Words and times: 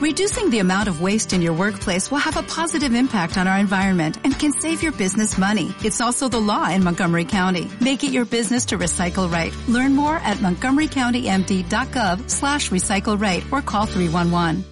Reducing 0.00 0.48
the 0.48 0.60
amount 0.60 0.88
of 0.88 1.02
waste 1.02 1.34
in 1.34 1.42
your 1.42 1.52
workplace 1.52 2.10
will 2.10 2.24
have 2.24 2.38
a 2.38 2.42
positive 2.42 2.94
impact 2.94 3.36
on 3.36 3.46
our 3.46 3.58
environment 3.58 4.16
and 4.24 4.32
can 4.32 4.50
save 4.50 4.82
your 4.82 4.92
business 4.92 5.36
money. 5.36 5.74
It's 5.84 6.00
also 6.00 6.26
the 6.26 6.40
law 6.40 6.70
in 6.70 6.82
Montgomery 6.82 7.26
County. 7.26 7.68
Make 7.82 8.02
it 8.02 8.10
your 8.10 8.24
business 8.24 8.64
to 8.72 8.78
recycle 8.78 9.30
right. 9.30 9.52
Learn 9.68 9.94
more 9.94 10.16
at 10.16 10.38
montgomerycountymd.gov 10.38 12.30
slash 12.30 12.70
recycle 12.70 13.20
right 13.20 13.44
or 13.52 13.60
call 13.60 13.84
311. 13.84 14.64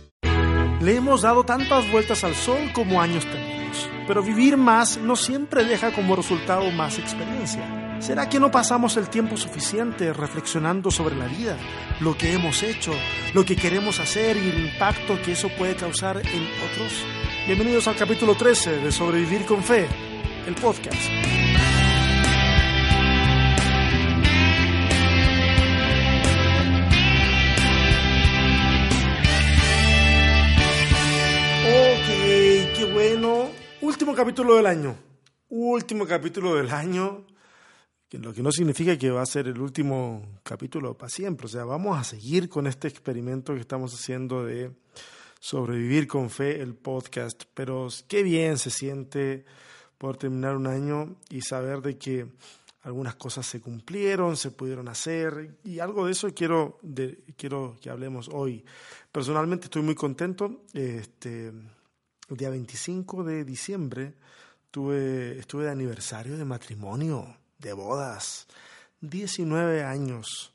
Le 0.81 0.97
hemos 0.97 1.21
dado 1.21 1.45
tantas 1.45 1.91
vueltas 1.91 2.25
al 2.25 2.35
sol 2.35 2.71
como 2.73 2.99
años 2.99 3.27
tenemos, 3.27 3.87
pero 4.07 4.23
vivir 4.23 4.57
más 4.57 4.97
no 4.97 5.15
siempre 5.15 5.65
deja 5.65 5.93
como 5.93 6.17
resultado 6.17 6.71
más 6.71 6.99
experiencia. 6.99 7.88
¿Será 8.01 8.29
que 8.29 8.39
no 8.39 8.51
pasamos 8.51 8.97
el 8.97 9.11
tiempo 9.11 9.37
suficiente 9.37 10.13
reflexionando 10.13 10.91
sobre 10.91 11.17
la 11.17 11.27
vida, 11.27 11.59
lo 12.01 12.17
que 12.17 12.33
hemos 12.33 12.63
hecho, 12.63 12.93
lo 13.35 13.45
que 13.45 13.57
queremos 13.57 13.99
hacer 13.99 14.37
y 14.37 14.51
el 14.51 14.67
impacto 14.67 15.21
que 15.21 15.33
eso 15.33 15.49
puede 15.59 15.75
causar 15.75 16.17
en 16.19 16.47
otros? 16.71 17.05
Bienvenidos 17.47 17.89
al 17.89 17.97
capítulo 17.97 18.37
13 18.37 18.79
de 18.79 18.93
Sobrevivir 18.93 19.45
con 19.45 19.65
Fe, 19.65 19.89
el 20.47 20.55
podcast. 20.55 20.95
Ok, 31.67 32.77
qué 32.77 32.91
bueno. 32.93 33.51
Último 33.81 34.15
capítulo 34.15 34.55
del 34.55 34.67
año. 34.67 34.97
Último 35.49 36.07
capítulo 36.07 36.55
del 36.55 36.71
año 36.71 37.25
lo 38.13 38.33
que 38.33 38.43
no 38.43 38.51
significa 38.51 38.97
que 38.97 39.11
va 39.11 39.21
a 39.21 39.27
ser 39.27 39.49
el 39.49 39.61
último 39.61 40.41
capítulo 40.43 40.97
para 40.97 41.11
siempre. 41.11 41.45
O 41.45 41.49
sea, 41.49 41.65
vamos 41.65 41.99
a 41.99 42.05
seguir 42.05 42.49
con 42.49 42.67
este 42.67 42.89
experimento 42.89 43.55
que 43.55 43.61
estamos 43.61 43.93
haciendo 43.93 44.45
de 44.45 44.73
sobrevivir 45.41 46.07
con 46.07 46.31
fe, 46.31 46.63
el 46.63 46.75
podcast. 46.75 47.45
Pero 47.53 47.89
qué 48.09 48.23
bien 48.23 48.57
se 48.57 48.71
siente 48.71 49.45
poder 49.99 50.17
terminar 50.17 50.57
un 50.57 50.67
año 50.67 51.17
y 51.29 51.43
saber 51.43 51.83
de 51.83 51.99
que 51.99 52.27
algunas 52.83 53.17
cosas 53.17 53.45
se 53.45 53.61
cumplieron, 53.61 54.39
se 54.39 54.53
pudieron 54.53 54.89
hacer 54.89 55.59
y 55.63 55.81
algo 55.81 56.07
de 56.07 56.13
eso 56.13 56.33
quiero, 56.33 56.79
quiero 57.37 57.77
que 57.79 57.91
hablemos 57.91 58.31
hoy. 58.33 58.65
Personalmente 59.13 59.67
estoy 59.67 59.83
muy 59.83 59.95
contento. 59.95 60.63
Este, 60.73 61.49
el 61.49 62.37
día 62.37 62.49
25 62.49 63.23
de 63.25 63.45
diciembre 63.45 64.15
tuve, 64.71 65.39
estuve 65.39 65.65
de 65.65 65.73
aniversario 65.73 66.39
de 66.39 66.47
matrimonio 66.47 67.37
de 67.59 67.73
bodas, 67.73 68.47
19 69.01 69.85
años 69.85 70.53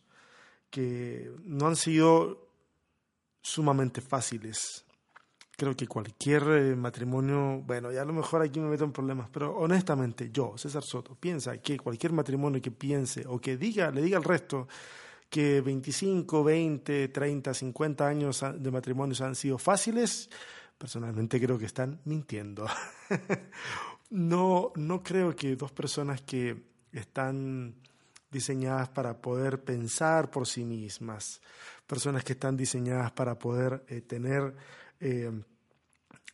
que 0.69 1.31
no 1.45 1.67
han 1.67 1.75
sido 1.75 2.47
sumamente 3.41 4.01
fáciles. 4.01 4.85
Creo 5.55 5.75
que 5.75 5.85
cualquier 5.85 6.43
eh, 6.49 6.75
matrimonio, 6.75 7.61
bueno, 7.61 7.91
ya 7.91 8.01
a 8.01 8.05
lo 8.05 8.13
mejor 8.13 8.41
aquí 8.41 8.59
me 8.59 8.69
meto 8.69 8.83
en 8.83 8.91
problemas, 8.91 9.29
pero 9.29 9.55
honestamente 9.55 10.31
yo, 10.31 10.57
César 10.57 10.81
Soto, 10.81 11.15
piensa 11.15 11.57
que 11.59 11.77
cualquier 11.77 12.11
matrimonio 12.11 12.59
que 12.59 12.71
piense 12.71 13.23
o 13.27 13.39
que 13.39 13.55
diga, 13.55 13.91
le 13.91 14.01
diga 14.01 14.17
al 14.17 14.23
resto 14.23 14.67
que 15.29 15.61
25, 15.61 16.43
20, 16.43 17.07
30, 17.09 17.53
50 17.53 18.07
años 18.07 18.43
de 18.57 18.71
matrimonios 18.71 19.21
han 19.21 19.35
sido 19.35 19.59
fáciles, 19.59 20.29
personalmente 20.77 21.39
creo 21.39 21.59
que 21.59 21.65
están 21.65 22.01
mintiendo. 22.05 22.65
no, 24.09 24.71
no 24.75 25.03
creo 25.03 25.35
que 25.35 25.55
dos 25.55 25.71
personas 25.71 26.21
que 26.21 26.72
están 26.93 27.75
diseñadas 28.31 28.89
para 28.89 29.21
poder 29.21 29.63
pensar 29.63 30.29
por 30.29 30.47
sí 30.47 30.65
mismas, 30.65 31.41
personas 31.87 32.23
que 32.23 32.33
están 32.33 32.57
diseñadas 32.57 33.11
para 33.11 33.37
poder 33.37 33.83
eh, 33.87 34.01
tener 34.01 34.55
eh, 34.99 35.31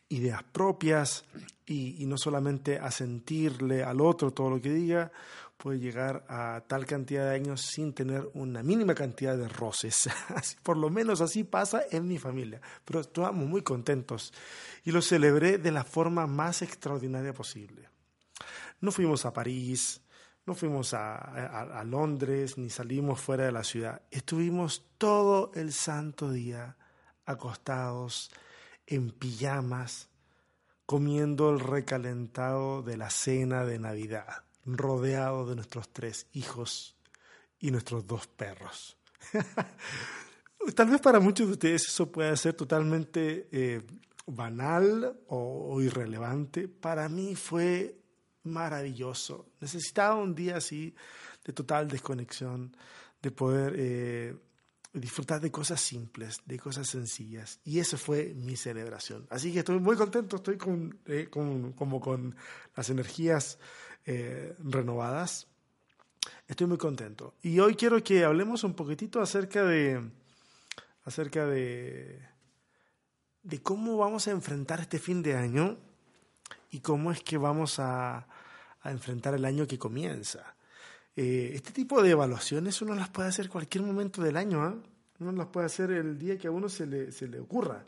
ideas 0.08 0.42
propias 0.42 1.24
y, 1.66 2.04
no 2.06 2.18
solamente 2.18 2.78
asentirle 2.78 3.84
al 3.84 4.00
otro 4.00 4.32
todo 4.32 4.50
lo 4.50 4.60
que 4.60 4.72
diga, 4.72 5.12
puede 5.56 5.78
llegar 5.78 6.24
a 6.28 6.64
tal 6.66 6.84
cantidad 6.84 7.28
de 7.28 7.34
años 7.36 7.60
sin 7.60 7.92
tener 7.92 8.28
una 8.34 8.62
mínima 8.62 8.94
cantidad 8.94 9.36
de 9.36 9.46
roces. 9.46 10.08
por 10.64 10.76
lo 10.76 10.90
menos 10.90 11.20
así 11.20 11.44
pasa 11.44 11.82
en 11.90 12.08
mi 12.08 12.18
familia. 12.18 12.60
Pero 12.84 13.00
estamos 13.00 13.46
muy 13.46 13.62
contentos 13.62 14.32
y 14.84 14.90
lo 14.90 15.00
celebré 15.00 15.58
de 15.58 15.70
la 15.70 15.84
forma 15.84 16.26
más 16.26 16.62
extraordinaria 16.62 17.32
posible. 17.32 17.88
No 18.80 18.90
fuimos 18.90 19.24
a 19.26 19.32
París, 19.32 20.00
no 20.46 20.54
fuimos 20.54 20.94
a, 20.94 21.82
Londres 21.84 22.58
ni 22.58 22.70
salimos 22.70 23.20
fuera 23.20 23.44
de 23.44 23.52
la 23.52 23.64
ciudad. 23.64 24.02
Estuvimos 24.10 24.84
todo 24.98 25.52
el 25.54 25.72
santo 25.72 26.30
día 26.30 26.76
acostados 27.24 28.30
en 28.86 29.10
pijamas, 29.10 30.08
comiendo 30.86 31.50
el 31.50 31.60
recalentado 31.60 32.82
de 32.82 32.96
la 32.96 33.10
cena 33.10 33.64
de 33.64 33.78
Navidad, 33.78 34.44
rodeado 34.64 35.46
de 35.46 35.56
nuestros 35.56 35.88
tres 35.90 36.26
hijos 36.32 36.96
y 37.60 37.70
nuestros 37.70 38.06
dos 38.06 38.26
perros. 38.26 38.96
Tal 40.74 40.88
vez 40.88 41.00
para 41.00 41.20
muchos 41.20 41.46
de 41.46 41.52
ustedes 41.52 41.86
eso 41.86 42.10
pueda 42.10 42.34
ser 42.36 42.54
totalmente 42.54 43.48
eh, 43.52 43.82
banal 44.26 45.16
o 45.28 45.80
irrelevante. 45.80 46.66
Para 46.66 47.08
mí 47.08 47.36
fue 47.36 47.99
maravilloso. 48.42 49.46
Necesitaba 49.60 50.16
un 50.16 50.34
día 50.34 50.56
así 50.56 50.94
de 51.44 51.52
total 51.52 51.88
desconexión, 51.88 52.76
de 53.22 53.30
poder 53.30 53.74
eh, 53.76 54.36
disfrutar 54.92 55.40
de 55.40 55.50
cosas 55.50 55.80
simples, 55.80 56.40
de 56.46 56.58
cosas 56.58 56.88
sencillas. 56.88 57.60
Y 57.64 57.78
eso 57.78 57.96
fue 57.96 58.34
mi 58.34 58.56
celebración. 58.56 59.26
Así 59.30 59.52
que 59.52 59.60
estoy 59.60 59.78
muy 59.78 59.96
contento, 59.96 60.36
estoy 60.36 60.56
con, 60.56 60.98
eh, 61.06 61.28
como 61.30 62.00
con 62.00 62.34
las 62.76 62.90
energías 62.90 63.58
eh, 64.06 64.54
renovadas. 64.58 65.46
Estoy 66.48 66.66
muy 66.66 66.78
contento. 66.78 67.34
Y 67.42 67.60
hoy 67.60 67.74
quiero 67.74 68.02
que 68.02 68.24
hablemos 68.24 68.64
un 68.64 68.74
poquitito 68.74 69.20
acerca 69.20 69.64
de, 69.64 70.10
acerca 71.04 71.46
de, 71.46 72.20
de 73.42 73.62
cómo 73.62 73.96
vamos 73.96 74.26
a 74.26 74.32
enfrentar 74.32 74.80
este 74.80 74.98
fin 74.98 75.22
de 75.22 75.36
año 75.36 75.78
y 76.70 76.80
cómo 76.80 77.10
es 77.10 77.22
que 77.22 77.38
vamos 77.38 77.78
a, 77.78 78.26
enfrentar 78.82 79.34
el 79.34 79.44
año 79.44 79.66
que 79.66 79.78
comienza. 79.78 80.54
Eh, 81.14 81.50
este 81.54 81.70
tipo 81.70 82.02
de 82.02 82.12
evaluaciones 82.12 82.80
uno 82.80 82.94
las 82.94 83.10
puede 83.10 83.28
hacer 83.28 83.50
cualquier 83.50 83.84
momento 83.84 84.22
del 84.22 84.38
año, 84.38 84.66
¿eh? 84.66 84.74
uno 85.18 85.32
las 85.32 85.48
puede 85.48 85.66
hacer 85.66 85.90
el 85.90 86.18
día 86.18 86.38
que 86.38 86.48
a 86.48 86.50
uno 86.50 86.70
se 86.70 86.86
le, 86.86 87.12
se 87.12 87.28
le 87.28 87.40
ocurra, 87.40 87.84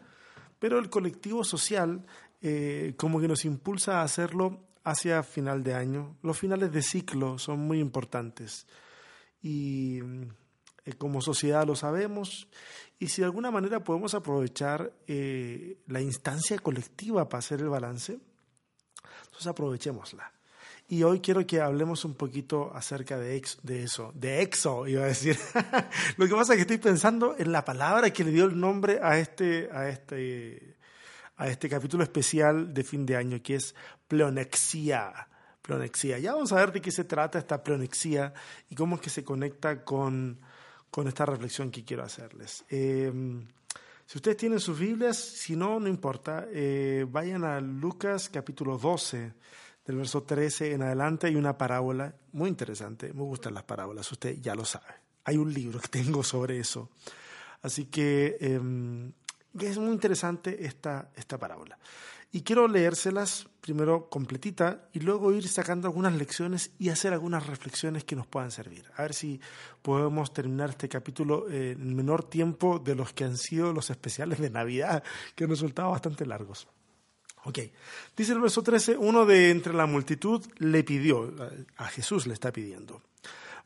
pero 0.59 0.79
el 0.79 0.91
colectivo 0.91 1.45
social 1.45 2.05
eh, 2.43 2.93
como 2.99 3.21
que 3.21 3.29
nos 3.29 3.47
impulsa 3.47 4.01
a 4.01 4.03
hacerlo 4.03 4.61
hacia 4.85 5.23
final 5.23 5.63
de 5.63 5.75
año. 5.75 6.19
Los 6.23 6.39
finales 6.39 6.73
de 6.73 6.83
ciclo 6.83 7.39
son 7.39 7.61
muy 7.61 7.79
importantes 7.79 8.67
y 9.41 10.01
eh, 10.85 10.93
como 10.99 11.23
sociedad 11.23 11.67
lo 11.67 11.75
sabemos 11.75 12.49
y 12.99 13.07
si 13.07 13.23
de 13.23 13.27
alguna 13.27 13.51
manera 13.51 13.83
podemos 13.83 14.13
aprovechar 14.13 14.93
la 15.07 16.01
instancia 16.03 16.59
colectiva 16.59 17.31
para 17.31 17.39
hacer 17.39 17.61
el 17.61 17.71
balance, 17.71 18.21
entonces 19.43 19.51
aprovechémosla. 19.51 20.33
Y 20.89 21.05
hoy 21.05 21.21
quiero 21.21 21.47
que 21.47 21.61
hablemos 21.61 22.05
un 22.05 22.15
poquito 22.15 22.71
acerca 22.75 23.19
de, 23.19 23.43
de 23.63 23.83
eso, 23.83 24.13
de 24.15 24.43
exo, 24.43 24.87
iba 24.87 25.03
a 25.05 25.07
decir. 25.07 25.39
Lo 26.17 26.27
que 26.27 26.35
pasa 26.35 26.53
es 26.53 26.57
que 26.59 26.63
estoy 26.63 26.79
pensando 26.79 27.35
en 27.39 27.51
la 27.51 27.65
palabra 27.65 28.11
que 28.11 28.25
le 28.25 28.31
dio 28.31 28.45
el 28.45 28.59
nombre 28.59 29.01
a 29.03 29.19
este, 29.19 29.71
a 29.73 29.89
este, 29.89 30.77
a 31.37 31.49
este 31.49 31.69
capítulo 31.69 32.03
especial 32.03 32.75
de 32.75 32.85
fin 32.85 33.07
de 33.07 33.17
año, 33.17 33.43
que 33.43 33.55
es 33.57 33.75
pleonexia. 34.07 35.29
Pleonexia. 35.63 36.19
Ya 36.19 36.35
vamos 36.35 36.53
a 36.53 36.57
ver 36.57 36.73
de 36.73 36.81
qué 36.81 36.91
se 36.91 37.05
trata 37.05 37.39
esta 37.39 37.63
pleonexia 37.63 38.35
y 38.69 38.75
cómo 38.75 38.97
es 38.97 39.01
que 39.01 39.11
se 39.11 39.25
conecta 39.25 39.85
con, 39.85 40.41
con 40.91 41.09
esta 41.09 41.25
reflexión 41.25 41.71
que 41.71 41.85
quiero 41.85 42.03
hacerles. 42.03 42.65
Eh, 42.69 43.11
si 44.13 44.19
ustedes 44.19 44.37
tienen 44.37 44.61
sus 44.61 44.79
Biblias, 44.79 45.17
si 45.17 45.57
no, 45.57 45.81
no 45.81 45.89
importa, 45.89 46.47
eh, 46.53 47.07
vayan 47.09 47.45
a 47.45 47.63
Lucas 47.63 48.29
capítulo 48.29 48.77
12, 48.77 49.33
del 49.87 49.97
verso 49.97 50.23
13 50.25 50.73
en 50.73 50.83
adelante, 50.83 51.29
hay 51.29 51.37
una 51.37 51.57
parábola 51.57 52.15
muy 52.33 52.51
interesante, 52.51 53.11
me 53.15 53.23
gustan 53.23 53.55
las 53.55 53.63
parábolas, 53.63 54.13
usted 54.13 54.37
ya 54.39 54.55
lo 54.55 54.67
sabe. 54.67 54.93
Hay 55.25 55.39
un 55.39 55.51
libro 55.51 55.81
que 55.81 55.89
tengo 56.03 56.23
sobre 56.23 56.59
eso. 56.59 56.91
Así 57.63 57.87
que 57.87 58.37
em, 58.39 59.11
es 59.59 59.79
muy 59.79 59.93
interesante 59.93 60.63
esta, 60.63 61.11
esta 61.17 61.39
parábola. 61.39 61.79
Y 62.33 62.43
quiero 62.43 62.67
leérselas 62.67 63.47
primero 63.61 64.09
completita 64.09 64.89
y 64.93 65.01
luego 65.01 65.33
ir 65.33 65.47
sacando 65.47 65.87
algunas 65.87 66.15
lecciones 66.15 66.71
y 66.79 66.89
hacer 66.89 67.13
algunas 67.13 67.47
reflexiones 67.47 68.05
que 68.05 68.17
nos 68.17 68.27
puedan 68.27 68.51
servir. 68.51 68.91
A 68.97 69.03
ver 69.03 69.13
si 69.15 69.39
podemos 69.83 70.33
terminar 70.33 70.71
este 70.71 70.89
capítulo 70.89 71.49
en 71.51 71.95
menor 71.95 72.25
tiempo 72.25 72.79
de 72.79 72.95
los 72.95 73.13
que 73.13 73.25
han 73.25 73.37
sido 73.37 73.73
los 73.73 73.91
especiales 73.91 74.41
de 74.41 74.51
Navidad, 74.51 75.05
que 75.35 75.45
han 75.45 75.51
resultado 75.51 75.91
bastante 75.91 76.27
largos. 76.27 76.67
Ok, 77.45 77.59
dice 78.17 78.33
el 78.33 78.41
verso 78.41 78.63
13, 78.63 78.97
uno 78.97 79.27
de 79.27 79.51
entre 79.51 79.75
la 79.75 79.87
multitud 79.87 80.45
le 80.59 80.85
pidió, 80.85 81.35
a 81.77 81.87
Jesús 81.87 82.27
le 82.27 82.35
está 82.35 82.53
pidiendo, 82.53 83.03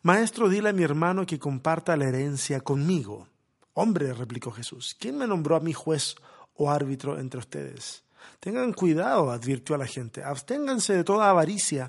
Maestro, 0.02 0.48
dile 0.48 0.70
a 0.70 0.72
mi 0.72 0.82
hermano 0.82 1.26
que 1.26 1.38
comparta 1.38 1.96
la 1.96 2.06
herencia 2.06 2.60
conmigo. 2.60 3.28
Hombre, 3.74 4.12
replicó 4.14 4.50
Jesús, 4.50 4.96
¿quién 4.98 5.18
me 5.18 5.26
nombró 5.26 5.56
a 5.56 5.60
mi 5.60 5.72
juez 5.72 6.16
o 6.56 6.70
árbitro 6.70 7.18
entre 7.18 7.38
ustedes. 7.38 8.02
Tengan 8.40 8.73
cuidado, 8.73 9.31
advirtió 9.31 9.75
a 9.75 9.78
la 9.78 9.87
gente, 9.87 10.23
absténganse 10.23 10.94
de 10.94 11.05
toda 11.05 11.31
avaricia. 11.31 11.88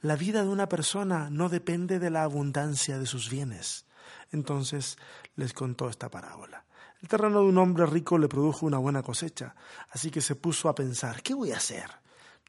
La 0.00 0.16
vida 0.16 0.42
de 0.42 0.48
una 0.48 0.68
persona 0.68 1.30
no 1.30 1.48
depende 1.48 1.98
de 1.98 2.10
la 2.10 2.22
abundancia 2.22 2.98
de 2.98 3.06
sus 3.06 3.30
bienes. 3.30 3.86
Entonces 4.30 4.96
les 5.36 5.52
contó 5.52 5.88
esta 5.88 6.10
parábola. 6.10 6.64
El 7.00 7.08
terreno 7.08 7.40
de 7.40 7.46
un 7.46 7.58
hombre 7.58 7.84
rico 7.86 8.16
le 8.16 8.28
produjo 8.28 8.64
una 8.64 8.78
buena 8.78 9.02
cosecha, 9.02 9.54
así 9.90 10.10
que 10.10 10.20
se 10.20 10.36
puso 10.36 10.68
a 10.68 10.74
pensar, 10.74 11.22
¿qué 11.22 11.34
voy 11.34 11.50
a 11.50 11.56
hacer? 11.56 11.90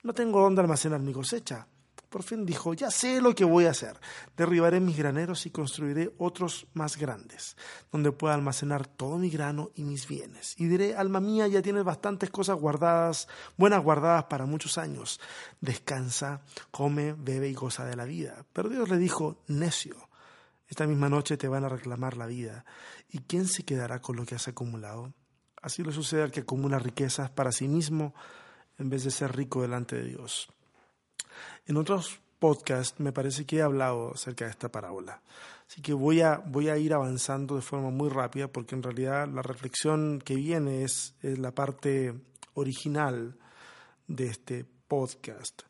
No 0.04 0.14
tengo 0.14 0.42
dónde 0.42 0.62
almacenar 0.62 1.00
mi 1.00 1.12
cosecha. 1.12 1.68
Por 2.14 2.22
fin 2.22 2.46
dijo, 2.46 2.76
ya 2.76 2.92
sé 2.92 3.22
lo 3.22 3.34
que 3.34 3.44
voy 3.44 3.66
a 3.66 3.72
hacer. 3.72 4.00
Derribaré 4.38 4.80
mis 4.80 4.96
graneros 4.96 5.48
y 5.48 5.50
construiré 5.50 6.14
otros 6.20 6.68
más 6.76 6.96
grandes, 6.96 7.58
donde 7.92 8.12
pueda 8.12 8.36
almacenar 8.36 8.86
todo 8.86 9.18
mi 9.18 9.32
grano 9.32 9.72
y 9.74 9.82
mis 9.82 10.08
bienes. 10.08 10.54
Y 10.60 10.68
diré, 10.68 10.96
alma 10.96 11.20
mía, 11.20 11.48
ya 11.48 11.64
tienes 11.64 11.84
bastantes 11.84 12.30
cosas 12.30 12.60
guardadas, 12.60 13.28
buenas 13.58 13.82
guardadas 13.84 14.26
para 14.26 14.46
muchos 14.46 14.78
años. 14.78 15.20
Descansa, 15.60 16.44
come, 16.70 17.16
bebe 17.18 17.50
y 17.50 17.56
goza 17.56 17.84
de 17.84 17.96
la 17.96 18.06
vida. 18.06 18.46
Pero 18.54 18.70
Dios 18.70 18.90
le 18.90 19.00
dijo, 19.00 19.42
necio, 19.48 19.96
esta 20.68 20.86
misma 20.86 21.10
noche 21.10 21.36
te 21.36 21.48
van 21.48 21.64
a 21.64 21.70
reclamar 21.70 22.16
la 22.16 22.28
vida. 22.28 22.64
¿Y 23.10 23.22
quién 23.22 23.48
se 23.48 23.64
quedará 23.64 24.02
con 24.02 24.18
lo 24.18 24.28
que 24.28 24.36
has 24.36 24.48
acumulado? 24.48 25.16
Así 25.64 25.82
le 25.82 25.92
sucede 25.92 26.22
al 26.22 26.32
que 26.32 26.42
acumula 26.42 26.78
riquezas 26.78 27.32
para 27.32 27.52
sí 27.52 27.68
mismo 27.68 28.14
en 28.78 28.92
vez 28.92 29.04
de 29.04 29.10
ser 29.10 29.36
rico 29.36 29.64
delante 29.64 29.96
de 29.96 30.04
Dios. 30.10 30.48
En 31.66 31.78
otros 31.78 32.20
podcasts 32.40 33.00
me 33.00 33.14
parece 33.14 33.46
que 33.46 33.58
he 33.58 33.62
hablado 33.62 34.14
acerca 34.14 34.46
de 34.46 34.52
esta 34.52 34.70
parábola. 34.70 35.22
Así 35.68 35.82
que 35.82 35.94
voy 35.94 36.22
a, 36.22 36.38
voy 36.38 36.70
a 36.70 36.78
ir 36.78 36.94
avanzando 36.94 37.56
de 37.56 37.62
forma 37.62 37.90
muy 37.90 38.10
rápida 38.10 38.48
porque 38.48 38.76
en 38.76 38.84
realidad 38.84 39.28
la 39.28 39.42
reflexión 39.42 40.22
que 40.24 40.36
viene 40.36 40.84
es, 40.84 41.16
la 41.22 41.52
parte 41.52 42.14
original 42.54 43.38
de 44.08 44.28
este 44.28 44.66
podcast. 44.88 45.64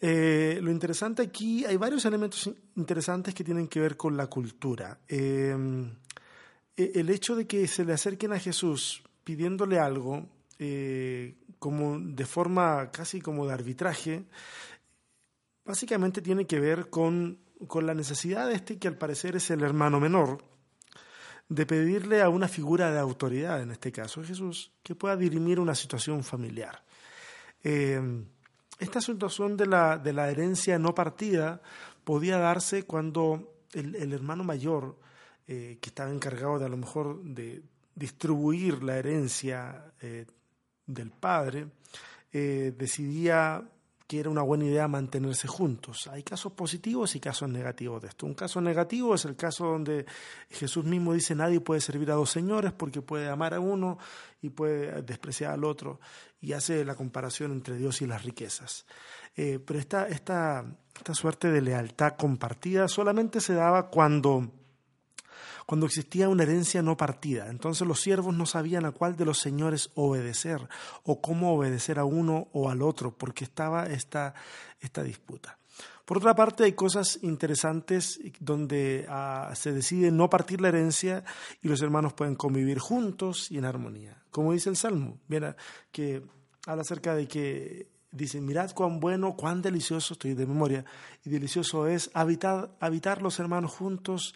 Eh, 0.00 0.58
lo 0.60 0.70
interesante 0.70 1.22
aquí, 1.22 1.64
hay 1.64 1.76
varios 1.76 2.04
elementos 2.04 2.50
interesantes 2.76 3.32
que 3.32 3.44
tienen 3.44 3.68
que 3.68 3.80
ver 3.80 3.96
con 3.96 4.16
la 4.16 4.26
cultura. 4.26 4.98
Eh, 5.08 5.56
el 6.76 7.10
hecho 7.10 7.36
de 7.36 7.46
que 7.46 7.66
se 7.68 7.84
le 7.84 7.92
acerquen 7.92 8.32
a 8.32 8.38
Jesús 8.38 9.02
pidiéndole 9.22 9.78
algo, 9.78 10.28
eh, 10.58 11.34
como 11.64 11.98
de 11.98 12.26
forma 12.26 12.90
casi 12.90 13.22
como 13.22 13.46
de 13.46 13.54
arbitraje, 13.54 14.26
básicamente 15.64 16.20
tiene 16.20 16.46
que 16.46 16.60
ver 16.60 16.90
con, 16.90 17.38
con 17.66 17.86
la 17.86 17.94
necesidad 17.94 18.48
de 18.48 18.56
este, 18.56 18.78
que 18.78 18.86
al 18.86 18.98
parecer 18.98 19.34
es 19.36 19.50
el 19.50 19.62
hermano 19.62 19.98
menor, 19.98 20.44
de 21.48 21.64
pedirle 21.64 22.20
a 22.20 22.28
una 22.28 22.48
figura 22.48 22.92
de 22.92 22.98
autoridad, 22.98 23.62
en 23.62 23.70
este 23.70 23.92
caso 23.92 24.22
Jesús, 24.22 24.72
que 24.82 24.94
pueda 24.94 25.16
dirimir 25.16 25.58
una 25.58 25.74
situación 25.74 26.22
familiar. 26.22 26.84
Eh, 27.62 27.98
esta 28.78 29.00
situación 29.00 29.56
de 29.56 29.64
la, 29.64 29.96
de 29.96 30.12
la 30.12 30.30
herencia 30.30 30.78
no 30.78 30.94
partida 30.94 31.62
podía 32.04 32.36
darse 32.36 32.82
cuando 32.82 33.54
el, 33.72 33.94
el 33.94 34.12
hermano 34.12 34.44
mayor, 34.44 34.98
eh, 35.48 35.78
que 35.80 35.88
estaba 35.88 36.10
encargado 36.10 36.58
de 36.58 36.66
a 36.66 36.68
lo 36.68 36.76
mejor 36.76 37.22
de 37.22 37.62
distribuir 37.94 38.82
la 38.82 38.98
herencia 38.98 39.94
eh, 40.02 40.26
del 40.86 41.10
padre, 41.10 41.66
eh, 42.32 42.74
decidía 42.76 43.62
que 44.06 44.20
era 44.20 44.28
una 44.28 44.42
buena 44.42 44.66
idea 44.66 44.86
mantenerse 44.86 45.48
juntos. 45.48 46.08
Hay 46.08 46.22
casos 46.22 46.52
positivos 46.52 47.14
y 47.16 47.20
casos 47.20 47.48
negativos 47.48 48.02
de 48.02 48.08
esto. 48.08 48.26
Un 48.26 48.34
caso 48.34 48.60
negativo 48.60 49.14
es 49.14 49.24
el 49.24 49.34
caso 49.34 49.64
donde 49.66 50.04
Jesús 50.50 50.84
mismo 50.84 51.14
dice 51.14 51.34
nadie 51.34 51.60
puede 51.60 51.80
servir 51.80 52.10
a 52.10 52.14
dos 52.14 52.30
señores 52.30 52.72
porque 52.72 53.00
puede 53.00 53.28
amar 53.28 53.54
a 53.54 53.60
uno 53.60 53.98
y 54.42 54.50
puede 54.50 55.00
despreciar 55.02 55.52
al 55.52 55.64
otro 55.64 56.00
y 56.40 56.52
hace 56.52 56.84
la 56.84 56.94
comparación 56.94 57.52
entre 57.52 57.76
Dios 57.76 58.02
y 58.02 58.06
las 58.06 58.22
riquezas. 58.24 58.84
Eh, 59.36 59.58
pero 59.64 59.78
esta, 59.78 60.06
esta, 60.06 60.64
esta 60.94 61.14
suerte 61.14 61.50
de 61.50 61.62
lealtad 61.62 62.16
compartida 62.18 62.88
solamente 62.88 63.40
se 63.40 63.54
daba 63.54 63.88
cuando 63.88 64.50
cuando 65.66 65.86
existía 65.86 66.28
una 66.28 66.42
herencia 66.42 66.82
no 66.82 66.96
partida. 66.96 67.48
Entonces 67.48 67.86
los 67.86 68.00
siervos 68.00 68.34
no 68.34 68.46
sabían 68.46 68.84
a 68.84 68.92
cuál 68.92 69.16
de 69.16 69.24
los 69.24 69.38
señores 69.38 69.90
obedecer 69.94 70.68
o 71.02 71.20
cómo 71.20 71.54
obedecer 71.54 71.98
a 71.98 72.04
uno 72.04 72.48
o 72.52 72.70
al 72.70 72.82
otro, 72.82 73.16
porque 73.16 73.44
estaba 73.44 73.86
esta, 73.86 74.34
esta 74.80 75.02
disputa. 75.02 75.58
Por 76.04 76.18
otra 76.18 76.34
parte, 76.34 76.64
hay 76.64 76.72
cosas 76.72 77.18
interesantes 77.22 78.20
donde 78.38 79.06
ah, 79.08 79.52
se 79.54 79.72
decide 79.72 80.10
no 80.10 80.28
partir 80.28 80.60
la 80.60 80.68
herencia 80.68 81.24
y 81.62 81.68
los 81.68 81.80
hermanos 81.80 82.12
pueden 82.12 82.34
convivir 82.34 82.78
juntos 82.78 83.50
y 83.50 83.56
en 83.56 83.64
armonía. 83.64 84.22
Como 84.30 84.52
dice 84.52 84.68
el 84.68 84.76
Salmo, 84.76 85.18
mira, 85.28 85.56
que 85.90 86.22
habla 86.66 86.82
acerca 86.82 87.14
de 87.14 87.26
que 87.26 87.88
dicen, 88.10 88.44
mirad 88.44 88.72
cuán 88.72 89.00
bueno, 89.00 89.34
cuán 89.34 89.62
delicioso, 89.62 90.12
estoy 90.12 90.34
de 90.34 90.46
memoria, 90.46 90.84
y 91.24 91.30
delicioso 91.30 91.86
es 91.86 92.10
habitar, 92.12 92.76
habitar 92.80 93.22
los 93.22 93.40
hermanos 93.40 93.72
juntos 93.72 94.34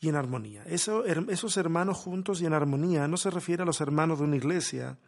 y 0.00 0.08
en 0.08 0.16
armonía. 0.16 0.64
esos 0.64 1.56
hermanos 1.56 1.96
juntos 1.96 2.40
y 2.40 2.46
en 2.46 2.52
armonía 2.52 3.08
no 3.08 3.16
se 3.16 3.30
refiere 3.30 3.62
a 3.62 3.66
los 3.66 3.80
hermanos 3.80 4.18
de 4.18 4.24
una 4.24 4.36
iglesia, 4.36 4.98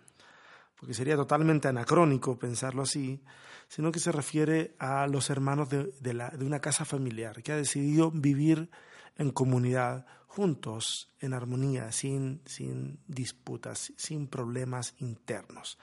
porque 0.77 0.95
sería 0.95 1.17
totalmente 1.17 1.69
anacrónico 1.69 2.39
pensarlo 2.39 2.83
así, 2.83 3.23
sino 3.69 3.93
que 3.93 4.01
se 4.01 4.11
refiere 4.11 4.75
a 4.79 5.07
los 5.07 5.31
hermanos 5.31 5.69
de, 5.69 5.93
de 6.01 6.45
una 6.45 6.61
casa 6.61 6.85
familiar 6.85 7.43
que 7.43 7.53
ha 7.53 7.57
decidido 7.57 8.11
vivir 8.11 8.71
en 9.17 9.31
comunidad, 9.31 10.07
juntos, 10.27 11.13
en 11.21 11.35
armonía, 11.35 11.93
sin, 11.93 12.41
sin 12.47 13.01
disputas, 13.07 13.93
sin 13.97 14.29
problemas 14.29 14.95
internos. 14.99 15.79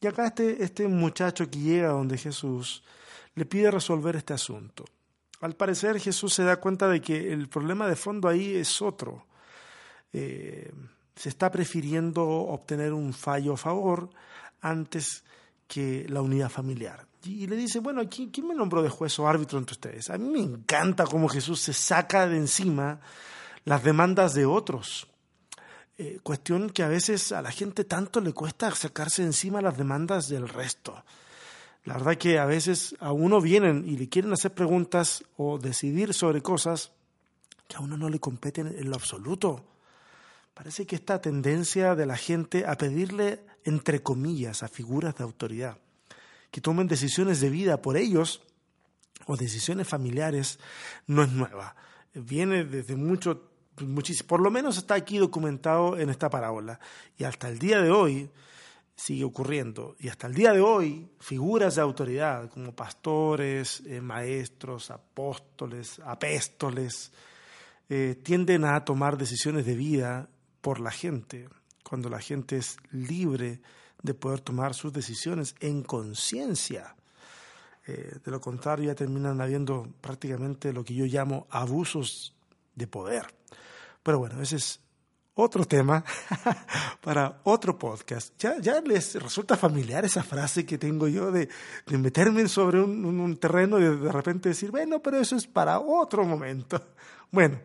Y 0.00 0.06
acá 0.06 0.26
este, 0.26 0.62
este 0.62 0.88
muchacho 0.88 1.48
que 1.50 1.58
llega 1.58 1.88
donde 1.88 2.18
Jesús 2.18 2.82
le 3.34 3.44
pide 3.44 3.70
resolver 3.70 4.16
este 4.16 4.34
asunto. 4.34 4.84
Al 5.40 5.54
parecer 5.56 6.00
Jesús 6.00 6.34
se 6.34 6.44
da 6.44 6.56
cuenta 6.56 6.88
de 6.88 7.00
que 7.00 7.32
el 7.32 7.48
problema 7.48 7.86
de 7.86 7.96
fondo 7.96 8.28
ahí 8.28 8.54
es 8.54 8.80
otro. 8.80 9.26
Eh, 10.12 10.72
se 11.16 11.28
está 11.28 11.50
prefiriendo 11.50 12.26
obtener 12.26 12.92
un 12.92 13.12
fallo 13.12 13.54
a 13.54 13.56
favor 13.56 14.10
antes 14.60 15.24
que 15.66 16.06
la 16.08 16.22
unidad 16.22 16.48
familiar. 16.48 17.06
Y, 17.24 17.46
le 17.46 17.56
dice, 17.56 17.80
bueno, 17.80 18.02
¿quién, 18.08 18.30
¿quién, 18.30 18.48
me 18.48 18.54
nombró 18.54 18.82
de 18.82 18.90
juez 18.90 19.18
o 19.18 19.26
árbitro 19.26 19.58
entre 19.58 19.74
ustedes? 19.74 20.10
A 20.10 20.18
mí 20.18 20.28
me 20.28 20.40
encanta 20.40 21.04
cómo 21.04 21.28
Jesús 21.28 21.60
se 21.60 21.72
saca 21.72 22.26
de 22.26 22.36
encima 22.36 23.00
las 23.64 23.82
demandas 23.82 24.34
de 24.34 24.44
otros. 24.44 25.08
Eh, 25.96 26.18
cuestión 26.22 26.70
que 26.70 26.82
a 26.82 26.88
veces 26.88 27.32
a 27.32 27.40
la 27.40 27.52
gente 27.52 27.84
tanto 27.84 28.20
le 28.20 28.32
cuesta 28.32 28.70
sacarse 28.74 29.22
encima 29.22 29.62
las 29.62 29.78
demandas 29.78 30.28
del 30.28 30.48
resto. 30.48 31.04
La 31.84 31.94
verdad 31.94 32.16
que 32.16 32.38
a 32.38 32.46
veces 32.46 32.96
a 32.98 33.12
uno 33.12 33.40
vienen 33.40 33.84
y 33.86 33.96
le 33.96 34.08
quieren 34.08 34.32
hacer 34.32 34.54
preguntas 34.54 35.22
o 35.36 35.58
decidir 35.58 36.14
sobre 36.14 36.40
cosas 36.40 36.92
que 37.68 37.76
a 37.76 37.80
uno 37.80 37.96
no 37.96 38.08
le 38.08 38.18
competen 38.18 38.68
en 38.68 38.88
lo 38.88 38.96
absoluto. 38.96 39.64
Parece 40.54 40.86
que 40.86 40.96
esta 40.96 41.20
tendencia 41.20 41.94
de 41.94 42.06
la 42.06 42.16
gente 42.16 42.64
a 42.66 42.76
pedirle, 42.76 43.44
entre 43.64 44.02
comillas, 44.02 44.62
a 44.62 44.68
figuras 44.68 45.14
de 45.16 45.24
autoridad, 45.24 45.78
que 46.50 46.60
tomen 46.60 46.86
decisiones 46.86 47.40
de 47.40 47.50
vida 47.50 47.82
por 47.82 47.96
ellos 47.96 48.42
o 49.26 49.36
decisiones 49.36 49.86
familiares, 49.88 50.58
no 51.06 51.22
es 51.22 51.32
nueva. 51.32 51.76
Viene 52.14 52.64
desde 52.64 52.96
mucho, 52.96 53.50
muchísimo, 53.80 54.28
por 54.28 54.40
lo 54.40 54.50
menos 54.50 54.78
está 54.78 54.94
aquí 54.94 55.18
documentado 55.18 55.98
en 55.98 56.08
esta 56.08 56.30
parábola. 56.30 56.78
Y 57.18 57.24
hasta 57.24 57.48
el 57.48 57.58
día 57.58 57.82
de 57.82 57.90
hoy, 57.90 58.30
sigue 58.96 59.24
ocurriendo. 59.24 59.96
Y 59.98 60.08
hasta 60.08 60.26
el 60.26 60.34
día 60.34 60.52
de 60.52 60.60
hoy, 60.60 61.08
figuras 61.18 61.74
de 61.74 61.82
autoridad 61.82 62.50
como 62.50 62.74
pastores, 62.74 63.82
eh, 63.86 64.00
maestros, 64.00 64.90
apóstoles, 64.90 66.00
apéstoles, 66.04 67.12
eh, 67.88 68.16
tienden 68.22 68.64
a 68.64 68.84
tomar 68.84 69.18
decisiones 69.18 69.66
de 69.66 69.74
vida 69.74 70.28
por 70.60 70.80
la 70.80 70.90
gente, 70.90 71.48
cuando 71.82 72.08
la 72.08 72.20
gente 72.20 72.56
es 72.56 72.76
libre 72.90 73.60
de 74.02 74.14
poder 74.14 74.40
tomar 74.40 74.74
sus 74.74 74.92
decisiones 74.92 75.54
en 75.60 75.82
conciencia. 75.82 76.94
Eh, 77.86 78.18
de 78.24 78.30
lo 78.30 78.40
contrario, 78.40 78.86
ya 78.86 78.94
terminan 78.94 79.40
habiendo 79.40 79.88
prácticamente 80.00 80.72
lo 80.72 80.84
que 80.84 80.94
yo 80.94 81.04
llamo 81.04 81.46
abusos 81.50 82.34
de 82.74 82.86
poder. 82.86 83.26
Pero 84.02 84.18
bueno, 84.18 84.40
ese 84.40 84.56
es 84.56 84.80
otro 85.34 85.64
tema 85.64 86.04
para 87.00 87.40
otro 87.44 87.78
podcast. 87.78 88.34
¿Ya, 88.38 88.58
¿Ya, 88.60 88.80
les 88.80 89.14
resulta 89.20 89.56
familiar 89.56 90.04
esa 90.04 90.22
frase 90.22 90.64
que 90.64 90.78
tengo 90.78 91.08
yo 91.08 91.30
de, 91.32 91.48
de 91.86 91.98
meterme 91.98 92.48
sobre 92.48 92.80
un, 92.80 93.04
un, 93.04 93.36
terreno 93.36 93.78
y 93.78 93.82
de 93.82 94.12
repente 94.12 94.50
decir, 94.50 94.70
bueno, 94.70 95.00
pero 95.00 95.18
eso 95.18 95.36
es 95.36 95.46
para 95.46 95.80
otro 95.80 96.24
momento? 96.24 96.80
Bueno, 97.34 97.58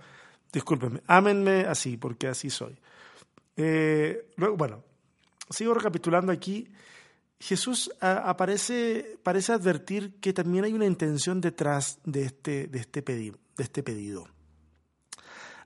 discúlpenme, 0.52 1.04
ámenme 1.06 1.62
así, 1.62 1.96
porque 1.96 2.28
así 2.28 2.50
soy. 2.50 2.76
Eh, 3.56 4.32
luego, 4.38 4.58
bueno, 4.58 4.84
sigo 5.48 5.76
recapitulando 5.76 6.32
aquí. 6.32 6.68
Jesús 7.40 7.92
aparece, 8.02 9.20
parece 9.22 9.54
advertir 9.54 10.16
que 10.20 10.34
también 10.34 10.64
hay 10.64 10.74
una 10.74 10.88
intención 10.88 11.40
detrás 11.40 12.00
de 12.04 12.24
este, 12.24 12.66
de 12.66 12.80
este, 12.80 13.04
pedido, 13.04 13.38
de 13.58 13.64
este 13.64 13.84
pedido. 13.84 14.28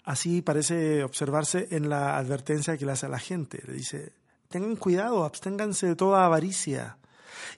Así 0.03 0.41
parece 0.41 1.03
observarse 1.03 1.67
en 1.71 1.89
la 1.89 2.17
advertencia 2.17 2.77
que 2.77 2.85
le 2.85 2.91
hace 2.91 3.05
a 3.05 3.09
la 3.09 3.19
gente. 3.19 3.61
Le 3.65 3.73
dice, 3.73 4.13
tengan 4.49 4.75
cuidado, 4.75 5.23
absténganse 5.23 5.87
de 5.87 5.95
toda 5.95 6.25
avaricia. 6.25 6.97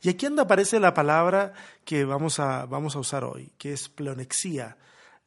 Y 0.01 0.09
aquí 0.09 0.25
donde 0.25 0.43
aparece 0.43 0.79
la 0.79 0.93
palabra 0.93 1.53
que 1.83 2.05
vamos 2.05 2.39
a, 2.39 2.65
vamos 2.65 2.95
a 2.95 2.99
usar 2.99 3.23
hoy, 3.23 3.51
que 3.57 3.73
es 3.73 3.89
pleonexía, 3.89 4.77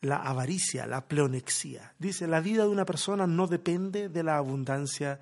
la 0.01 0.17
avaricia, 0.17 0.87
la 0.87 1.07
pleonexía. 1.07 1.93
Dice, 1.99 2.27
la 2.27 2.41
vida 2.41 2.63
de 2.63 2.69
una 2.69 2.85
persona 2.85 3.27
no 3.27 3.47
depende 3.47 4.09
de 4.09 4.23
la 4.23 4.37
abundancia 4.37 5.19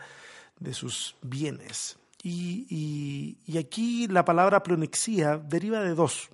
de 0.58 0.74
sus 0.74 1.16
bienes. 1.22 1.98
Y, 2.22 3.38
aquí 3.56 4.08
la 4.08 4.24
palabra 4.24 4.62
pleonexía 4.62 5.36
deriva 5.36 5.80
de 5.80 5.94
dos, 5.94 6.28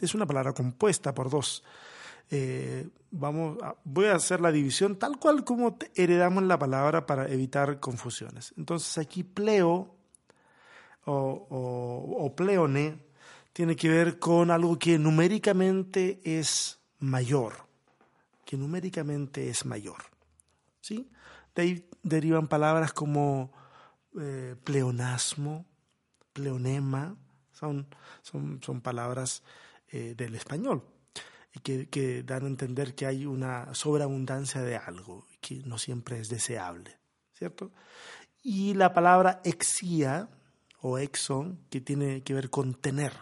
es 0.00 0.14
una 0.14 0.26
palabra 0.26 0.52
compuesta 0.52 1.14
por 1.14 1.30
dos. 1.30 1.62
Eh, 2.30 2.88
vamos 3.10 3.56
voy 3.84 4.06
a 4.06 4.16
hacer 4.16 4.40
la 4.40 4.50
división 4.50 4.98
tal 4.98 5.18
cual 5.18 5.44
como 5.44 5.78
heredamos 5.94 6.42
la 6.42 6.58
palabra 6.58 7.06
para 7.06 7.28
evitar 7.28 7.80
confusiones. 7.80 8.52
Entonces 8.56 8.98
aquí 8.98 9.22
pleo 9.22 9.94
o, 11.04 12.32
pleone 12.36 12.98
tiene 13.52 13.76
que 13.76 13.88
ver 13.88 14.18
con 14.18 14.50
algo 14.50 14.78
que 14.78 14.98
numéricamente 14.98 16.20
es 16.24 16.80
mayor, 16.98 17.54
que 18.44 18.56
numéricamente 18.56 19.48
es 19.48 19.64
mayor. 19.64 20.02
¿sí? 20.80 21.08
De 21.54 21.62
ahí 21.62 21.88
derivan 22.02 22.48
palabras 22.48 22.92
como 22.92 23.52
eh, 24.20 24.56
pleonasmo, 24.64 25.64
pleonema, 26.32 27.16
son, 27.52 27.86
son, 28.22 28.60
son 28.62 28.80
palabras 28.80 29.42
eh, 29.88 30.14
del 30.16 30.34
español 30.34 30.82
y 31.56 31.86
que, 31.86 32.22
dan 32.22 32.44
a 32.44 32.48
entender 32.48 32.94
que 32.94 33.06
hay 33.06 33.24
una 33.24 33.74
sobreabundancia 33.74 34.62
de 34.62 34.76
algo 34.76 35.26
que 35.40 35.62
no 35.64 35.78
siempre 35.78 36.18
es 36.18 36.28
deseable, 36.28 36.98
¿cierto? 37.32 37.72
Y 38.42 38.74
la 38.74 38.92
palabra 38.92 39.40
exía 39.42 40.28
o 40.80 40.98
exon, 40.98 41.58
que 41.70 41.80
tiene 41.80 42.22
que 42.22 42.34
ver 42.34 42.50
con 42.50 42.74
tener. 42.74 43.12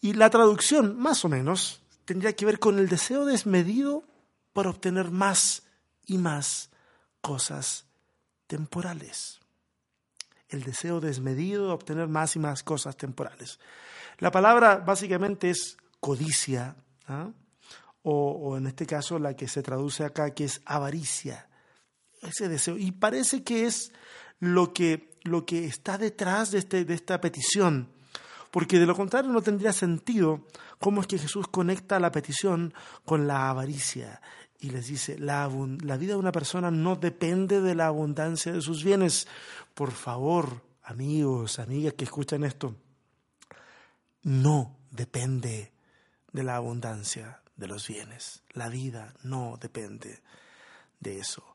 Y 0.00 0.14
la 0.14 0.30
traducción, 0.30 0.98
más 0.98 1.24
o 1.24 1.28
menos, 1.28 1.82
tendría 2.04 2.34
que 2.34 2.46
ver 2.46 2.58
con 2.58 2.78
el 2.78 2.88
deseo 2.88 3.26
desmedido 3.26 4.04
por 4.52 4.66
obtener 4.66 5.10
más 5.10 5.64
y 6.06 6.18
más 6.18 6.70
cosas 7.20 7.86
temporales. 8.46 9.40
El 10.48 10.62
deseo 10.62 11.00
desmedido 11.00 11.66
de 11.66 11.72
obtener 11.72 12.08
más 12.08 12.36
y 12.36 12.38
más 12.38 12.62
cosas 12.62 12.96
temporales. 12.96 13.58
La 14.18 14.30
palabra 14.30 14.76
básicamente 14.76 15.50
es 15.50 15.76
codicia, 16.00 16.76
¿ah? 17.06 17.30
o, 18.02 18.56
en 18.56 18.66
este 18.66 18.86
caso 18.86 19.18
la 19.18 19.34
que 19.34 19.48
se 19.48 19.62
traduce 19.62 20.04
acá, 20.04 20.34
que 20.34 20.44
es 20.44 20.60
avaricia. 20.66 21.48
Ese 22.22 22.48
deseo. 22.48 22.76
Y 22.76 22.92
parece 22.92 23.42
que 23.42 23.66
es 23.66 23.92
lo 24.40 24.72
que 24.72 25.14
lo 25.24 25.46
que 25.46 25.64
está 25.64 25.96
detrás 25.96 26.50
de, 26.50 26.58
este, 26.58 26.84
de 26.84 26.94
esta 26.94 27.20
petición. 27.20 27.88
Porque 28.50 28.78
de 28.78 28.86
lo 28.86 28.94
contrario 28.94 29.32
no 29.32 29.42
tendría 29.42 29.72
sentido 29.72 30.46
cómo 30.78 31.00
es 31.00 31.06
que 31.06 31.18
Jesús 31.18 31.48
conecta 31.48 31.98
la 31.98 32.12
petición 32.12 32.74
con 33.04 33.26
la 33.26 33.48
avaricia 33.48 34.20
y 34.60 34.70
les 34.70 34.86
dice, 34.86 35.18
la 35.18 35.48
vida 35.48 36.12
de 36.12 36.18
una 36.18 36.30
persona 36.30 36.70
no 36.70 36.96
depende 36.96 37.60
de 37.60 37.74
la 37.74 37.86
abundancia 37.86 38.52
de 38.52 38.60
sus 38.60 38.84
bienes. 38.84 39.26
Por 39.74 39.90
favor, 39.90 40.62
amigos, 40.84 41.58
amigas 41.58 41.94
que 41.94 42.04
escuchan 42.04 42.44
esto, 42.44 42.76
no 44.22 44.78
depende 44.90 45.73
de 46.34 46.42
la 46.42 46.56
abundancia 46.56 47.40
de 47.56 47.66
los 47.66 47.88
bienes. 47.88 48.42
La 48.50 48.68
vida 48.68 49.14
no 49.22 49.56
depende 49.58 50.20
de 51.00 51.18
eso 51.18 51.54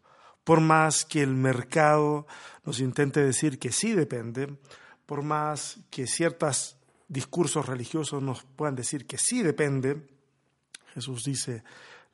por 0.50 0.62
más 0.62 1.06
que 1.06 1.22
el 1.22 1.36
mercado 1.36 2.26
nos 2.66 2.80
intente 2.80 3.24
decir 3.24 3.60
que 3.60 3.72
sí 3.72 3.94
depende, 3.94 4.58
por 5.06 5.22
más 5.22 5.78
que 5.92 6.08
ciertos 6.08 6.76
discursos 7.08 7.68
religiosos 7.68 8.24
nos 8.24 8.42
puedan 8.56 8.74
decir 8.74 9.06
que 9.06 9.20
sí 9.20 9.44
depende, 9.44 10.08
Jesús 10.96 11.24
dice, 11.24 11.64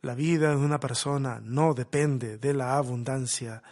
la 0.02 0.16
vida 0.16 0.50
de 0.50 0.58
una 0.58 0.82
persona 0.82 1.40
no 1.42 1.74
depende 1.74 2.38
de 2.38 2.54
la 2.54 2.76
abundancia 2.76 3.64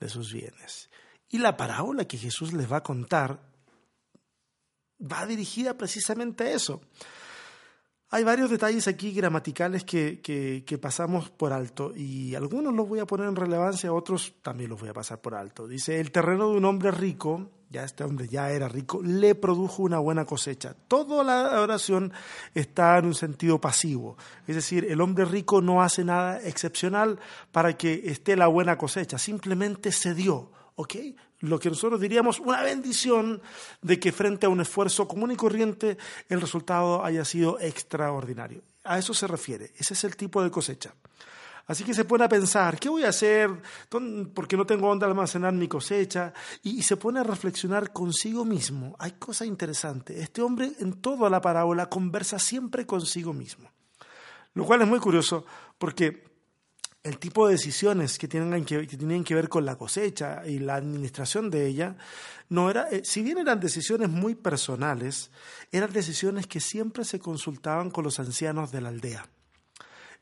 de 0.00 0.08
sus 0.08 0.32
bienes. 0.32 0.90
Y 1.28 1.38
la 1.38 1.56
parábola 1.56 2.04
que 2.04 2.18
Jesús 2.18 2.52
les 2.52 2.70
va 2.70 2.78
a 2.78 2.82
contar 2.82 3.38
va 5.00 5.24
dirigida 5.24 5.78
precisamente 5.78 6.42
a 6.42 6.50
eso. 6.50 6.80
Hay 8.12 8.24
varios 8.24 8.50
detalles 8.50 8.88
aquí 8.88 9.12
gramaticales 9.12 9.84
que, 9.84 10.78
pasamos 10.82 11.30
por 11.30 11.52
alto 11.52 11.92
y 11.94 12.34
algunos 12.34 12.74
los 12.74 12.88
voy 12.88 12.98
a 12.98 13.06
poner 13.06 13.28
en 13.28 13.36
relevancia, 13.36 13.92
otros 13.92 14.34
también 14.42 14.68
los 14.70 14.80
voy 14.80 14.88
a 14.88 14.92
pasar 14.92 15.20
por 15.20 15.36
alto. 15.36 15.68
Dice, 15.68 16.00
el 16.00 16.10
terreno 16.10 16.50
de 16.50 16.56
un 16.56 16.64
hombre 16.64 16.90
rico, 16.90 17.50
ya 17.68 17.84
este 17.84 18.02
hombre 18.02 18.26
ya 18.26 18.50
era 18.50 18.66
rico, 18.66 19.00
le 19.00 19.36
produjo 19.36 19.84
una 19.84 20.00
buena 20.00 20.24
cosecha. 20.24 20.74
Toda 20.88 21.22
la 21.22 21.60
oración 21.60 22.12
está 22.52 22.98
en 22.98 23.06
un 23.06 23.14
sentido 23.14 23.60
pasivo, 23.60 24.16
es 24.48 24.56
decir, 24.56 24.86
el 24.90 25.00
hombre 25.00 25.24
rico 25.24 25.62
no 25.62 25.80
hace 25.80 26.02
nada 26.02 26.40
excepcional 26.42 27.20
para 27.52 27.76
que 27.76 28.02
esté 28.06 28.34
la 28.34 28.48
buena 28.48 28.76
cosecha, 28.76 29.18
simplemente 29.18 29.92
se 29.92 30.14
dio. 30.14 30.50
¿Ok? 30.80 30.94
Lo 31.40 31.58
que 31.58 31.68
nosotros 31.68 32.00
diríamos 32.00 32.40
una 32.40 32.62
bendición 32.62 33.42
de 33.82 34.00
que 34.00 34.12
frente 34.12 34.46
a 34.46 34.48
un 34.48 34.60
esfuerzo 34.60 35.06
común 35.06 35.30
y 35.30 35.36
corriente 35.36 35.98
el 36.28 36.40
resultado 36.40 37.04
haya 37.04 37.24
sido 37.24 37.60
extraordinario. 37.60 38.62
A 38.84 38.98
eso 38.98 39.12
se 39.12 39.26
refiere, 39.26 39.72
ese 39.76 39.92
es 39.92 40.04
el 40.04 40.16
tipo 40.16 40.42
de 40.42 40.50
cosecha. 40.50 40.94
Así 41.66 41.84
que 41.84 41.94
se 41.94 42.04
pone 42.04 42.24
a 42.24 42.28
pensar, 42.28 42.80
¿qué 42.80 42.88
voy 42.88 43.04
a 43.04 43.10
hacer? 43.10 43.50
Porque 44.34 44.56
no 44.56 44.66
tengo 44.66 44.88
dónde 44.88 45.06
almacenar 45.06 45.52
mi 45.52 45.68
cosecha. 45.68 46.32
Y, 46.64 46.82
se 46.82 46.96
pone 46.96 47.20
a 47.20 47.22
reflexionar 47.22 47.92
consigo 47.92 48.44
mismo. 48.44 48.96
Hay 48.98 49.12
cosa 49.12 49.44
interesante. 49.44 50.20
Este 50.20 50.42
hombre 50.42 50.72
en 50.80 50.94
toda 50.94 51.30
la 51.30 51.40
parábola 51.40 51.88
conversa 51.88 52.40
siempre 52.40 52.86
consigo 52.86 53.32
mismo. 53.32 53.70
Lo 54.54 54.64
cual 54.64 54.82
es 54.82 54.88
muy 54.88 54.98
curioso 54.98 55.44
porque 55.78 56.29
el 57.02 57.18
tipo 57.18 57.46
de 57.46 57.52
decisiones 57.54 58.18
que, 58.18 58.28
tienen 58.28 58.64
que, 58.64 58.86
tenían 58.86 59.24
que 59.24 59.34
ver 59.34 59.48
con 59.48 59.64
la 59.64 59.76
cosecha 59.76 60.46
y 60.46 60.58
la 60.58 60.74
administración 60.74 61.50
de 61.50 61.66
ella, 61.66 61.96
no 62.48 62.68
era, 62.68 62.88
eh, 62.90 63.02
si 63.04 63.22
bien 63.22 63.38
eran 63.38 63.60
decisiones 63.60 64.10
muy 64.10 64.34
personales, 64.34 65.30
eran 65.72 65.92
decisiones 65.92 66.46
que 66.46 66.60
siempre 66.60 67.04
se 67.04 67.18
consultaban 67.18 67.90
con 67.90 68.04
los 68.04 68.20
ancianos 68.20 68.70
de 68.70 68.80
la 68.80 68.90
aldea. 68.90 69.28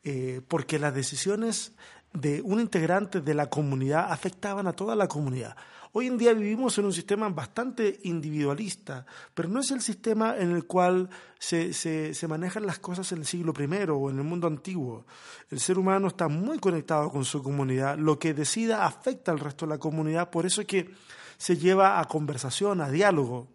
Eh, 0.04 0.40
porque 0.46 0.78
las 0.78 0.94
decisiones 0.94 1.72
de 2.12 2.40
un 2.42 2.60
integrante 2.60 3.20
de 3.20 3.34
la 3.34 3.48
comunidad 3.48 4.10
afectaban 4.10 4.66
a 4.66 4.72
toda 4.72 4.96
la 4.96 5.08
comunidad. 5.08 5.56
Hoy 5.92 6.06
en 6.06 6.18
día 6.18 6.34
vivimos 6.34 6.76
en 6.78 6.84
un 6.84 6.92
sistema 6.92 7.28
bastante 7.30 8.00
individualista, 8.04 9.06
pero 9.34 9.48
no 9.48 9.60
es 9.60 9.70
el 9.70 9.80
sistema 9.80 10.36
en 10.36 10.50
el 10.52 10.64
cual 10.64 11.08
se, 11.38 11.72
se, 11.72 12.28
manejan 12.28 12.66
las 12.66 12.78
cosas 12.78 13.10
en 13.12 13.18
el 13.18 13.26
siglo 13.26 13.54
I 13.58 13.88
o 13.88 14.10
en 14.10 14.18
el 14.18 14.24
mundo 14.24 14.46
antiguo. 14.46 15.06
El 15.50 15.60
ser 15.60 15.78
humano 15.78 16.08
está 16.08 16.28
muy 16.28 16.58
conectado 16.58 17.10
con 17.10 17.24
su 17.24 17.42
comunidad, 17.42 17.96
lo 17.96 18.18
que 18.18 18.34
decida 18.34 18.84
afecta 18.84 19.32
al 19.32 19.40
resto 19.40 19.64
de 19.64 19.70
la 19.70 19.78
comunidad, 19.78 20.30
por 20.30 20.44
eso 20.44 20.60
es 20.60 20.66
que 20.66 20.90
se 21.38 21.56
lleva 21.56 22.00
a 22.00 22.04
conversación, 22.04 22.80
a 22.80 22.90
diálogo, 22.90 23.48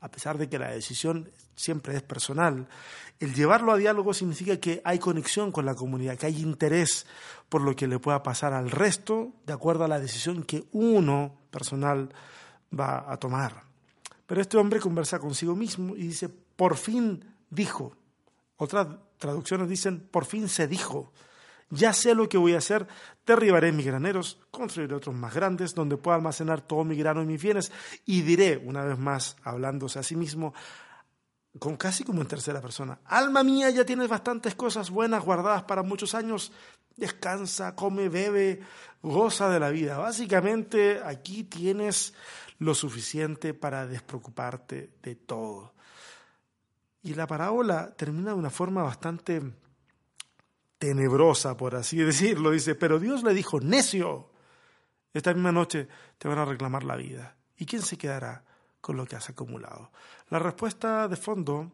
a 0.00 0.10
pesar 0.10 0.38
de 0.38 0.48
que 0.48 0.58
la 0.58 0.70
decisión 0.70 1.30
siempre 1.54 1.96
es 1.96 2.02
personal. 2.02 2.68
El 3.18 3.34
llevarlo 3.34 3.72
a 3.72 3.76
diálogo 3.76 4.12
significa 4.12 4.58
que 4.58 4.82
hay 4.84 4.98
conexión 4.98 5.52
con 5.52 5.64
la 5.64 5.74
comunidad, 5.74 6.16
que 6.16 6.26
hay 6.26 6.40
interés 6.40 7.06
por 7.48 7.62
lo 7.62 7.74
que 7.74 7.86
le 7.86 7.98
pueda 7.98 8.22
pasar 8.22 8.52
al 8.52 8.70
resto 8.70 9.32
de 9.46 9.52
acuerdo 9.52 9.84
a 9.84 9.88
la 9.88 10.00
decisión 10.00 10.42
que 10.42 10.64
uno 10.72 11.38
personal 11.50 12.10
va 12.78 13.10
a 13.10 13.16
tomar. 13.16 13.64
Pero 14.26 14.40
este 14.40 14.56
hombre 14.56 14.80
conversa 14.80 15.18
consigo 15.18 15.54
mismo 15.54 15.96
y 15.96 16.08
dice, 16.08 16.28
por 16.28 16.76
fin 16.76 17.24
dijo. 17.48 17.96
Otras 18.56 18.88
traducciones 19.18 19.68
dicen, 19.68 20.00
por 20.10 20.24
fin 20.24 20.48
se 20.48 20.66
dijo. 20.66 21.12
Ya 21.70 21.92
sé 21.92 22.14
lo 22.14 22.28
que 22.28 22.38
voy 22.38 22.54
a 22.54 22.58
hacer, 22.58 22.86
derribaré 23.26 23.72
mis 23.72 23.86
graneros, 23.86 24.38
construiré 24.50 24.94
otros 24.94 25.14
más 25.14 25.34
grandes 25.34 25.74
donde 25.74 25.96
pueda 25.96 26.16
almacenar 26.16 26.60
todo 26.60 26.84
mi 26.84 26.96
grano 26.96 27.22
y 27.22 27.26
mis 27.26 27.42
bienes 27.42 27.72
y 28.04 28.22
diré, 28.22 28.56
una 28.58 28.84
vez 28.84 28.98
más, 28.98 29.36
hablándose 29.42 29.98
a 29.98 30.04
sí 30.04 30.14
mismo, 30.14 30.54
con 31.58 31.76
casi 31.76 32.04
como 32.04 32.22
en 32.22 32.28
tercera 32.28 32.60
persona, 32.60 33.00
alma 33.04 33.42
mía, 33.42 33.70
ya 33.70 33.84
tienes 33.84 34.08
bastantes 34.08 34.54
cosas 34.54 34.90
buenas 34.90 35.24
guardadas 35.24 35.64
para 35.64 35.82
muchos 35.82 36.14
años, 36.14 36.52
descansa, 36.96 37.74
come, 37.74 38.08
bebe, 38.08 38.60
goza 39.02 39.48
de 39.48 39.60
la 39.60 39.70
vida. 39.70 39.98
Básicamente 39.98 41.00
aquí 41.04 41.44
tienes 41.44 42.14
lo 42.58 42.74
suficiente 42.74 43.54
para 43.54 43.86
despreocuparte 43.86 44.92
de 45.02 45.14
todo. 45.14 45.74
Y 47.02 47.14
la 47.14 47.26
parábola 47.26 47.94
termina 47.94 48.30
de 48.30 48.36
una 48.36 48.50
forma 48.50 48.82
bastante 48.82 49.42
tenebrosa, 50.78 51.56
por 51.56 51.74
así 51.74 51.98
decirlo. 52.02 52.50
Dice, 52.50 52.74
pero 52.74 52.98
Dios 52.98 53.22
le 53.22 53.34
dijo, 53.34 53.60
necio, 53.60 54.30
esta 55.12 55.32
misma 55.32 55.52
noche 55.52 55.88
te 56.18 56.28
van 56.28 56.38
a 56.38 56.44
reclamar 56.44 56.84
la 56.84 56.96
vida. 56.96 57.36
¿Y 57.56 57.66
quién 57.66 57.82
se 57.82 57.96
quedará 57.96 58.44
con 58.80 58.96
lo 58.96 59.06
que 59.06 59.16
has 59.16 59.28
acumulado? 59.30 59.90
La 60.28 60.38
respuesta 60.38 61.08
de 61.08 61.16
fondo 61.16 61.72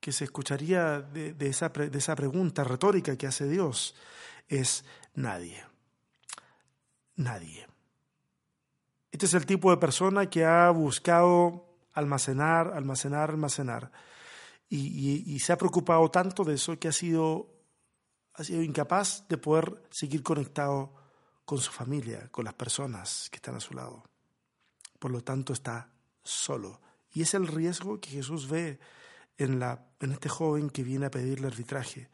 que 0.00 0.12
se 0.12 0.24
escucharía 0.24 1.00
de, 1.00 1.34
esa, 1.40 1.68
de 1.68 1.98
esa 1.98 2.16
pregunta 2.16 2.64
retórica 2.64 3.16
que 3.16 3.26
hace 3.26 3.46
Dios 3.46 3.94
es 4.48 4.84
nadie. 5.14 5.62
Nadie. 7.16 7.66
Este 9.12 9.26
es 9.26 9.34
el 9.34 9.44
tipo 9.44 9.70
de 9.70 9.76
persona 9.76 10.30
que 10.30 10.44
ha 10.46 10.70
buscado 10.70 11.66
almacenar, 11.92 12.72
almacenar, 12.74 13.30
almacenar. 13.30 13.92
Y, 14.72 15.38
se 15.40 15.52
ha 15.52 15.58
preocupado 15.58 16.08
tanto 16.12 16.44
de 16.44 16.54
eso 16.54 16.78
que 16.78 16.86
ha 16.86 16.92
sido, 16.92 17.52
ha 18.34 18.44
sido 18.44 18.62
incapaz 18.62 19.26
de 19.28 19.36
poder 19.36 19.82
seguir 19.90 20.22
conectado 20.22 20.94
con 21.44 21.58
su 21.58 21.72
familia, 21.72 22.28
con 22.30 22.44
las 22.44 22.54
personas 22.54 23.28
que 23.30 23.36
están 23.36 23.56
a 23.56 23.60
su 23.60 23.74
lado. 23.74 24.04
Por 25.00 25.10
lo 25.10 25.22
tanto, 25.22 25.52
está 25.52 25.90
solo. 26.22 26.80
Y 27.12 27.22
es 27.22 27.34
el 27.34 27.48
riesgo 27.48 28.00
que 28.00 28.10
Jesús 28.10 28.48
ve 28.48 28.78
en, 29.38 29.58
la, 29.58 29.84
en 29.98 30.12
este 30.12 30.28
joven 30.28 30.70
que 30.70 30.84
viene 30.84 31.06
a 31.06 31.10
pedirle 31.10 31.48
arbitraje, 31.48 32.08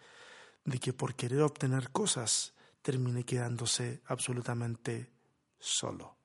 de 0.65 0.79
que 0.79 0.95
por 0.95 1.15
querer 1.15 1.43
obtener 1.43 1.91
cosas 1.91 2.55
termine 2.81 3.25
quedándose 3.25 4.01
absolutamente 4.07 5.11
solo. 5.59 6.17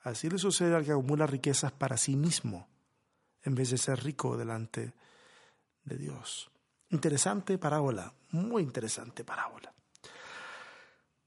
Así 0.00 0.30
le 0.30 0.38
sucede 0.38 0.74
al 0.74 0.86
que 0.86 0.92
acumula 0.92 1.26
riquezas 1.26 1.72
para 1.72 1.98
sí 1.98 2.16
mismo, 2.16 2.66
en 3.42 3.54
vez 3.54 3.70
de 3.70 3.76
ser 3.76 4.02
rico 4.02 4.38
delante 4.38 4.94
de 5.84 5.96
Dios. 5.96 6.50
Interesante 6.90 7.58
parábola, 7.58 8.12
muy 8.30 8.62
interesante 8.62 9.24
parábola. 9.24 9.72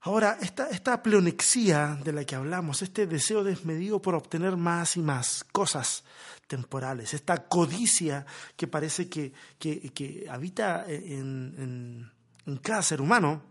Ahora, 0.02 0.38
esta, 0.40 0.70
esta 0.70 1.02
pleonexía 1.04 2.00
de 2.04 2.14
la 2.14 2.24
que 2.24 2.36
hablamos, 2.36 2.82
este 2.82 3.08
deseo 3.08 3.44
desmedido 3.44 4.02
por 4.02 4.16
obtener 4.16 4.56
más 4.56 4.96
y 4.96 5.02
más 5.02 5.44
cosas 5.52 6.04
temporales, 6.48 7.14
esta 7.14 7.48
codicia 7.48 8.26
que 8.56 8.68
parece 8.68 9.10
que, 9.10 9.34
que, 9.60 10.26
habita 10.30 10.86
en, 10.88 12.10
en 12.46 12.58
cada 12.58 12.82
ser 12.82 13.02
humano, 13.02 13.42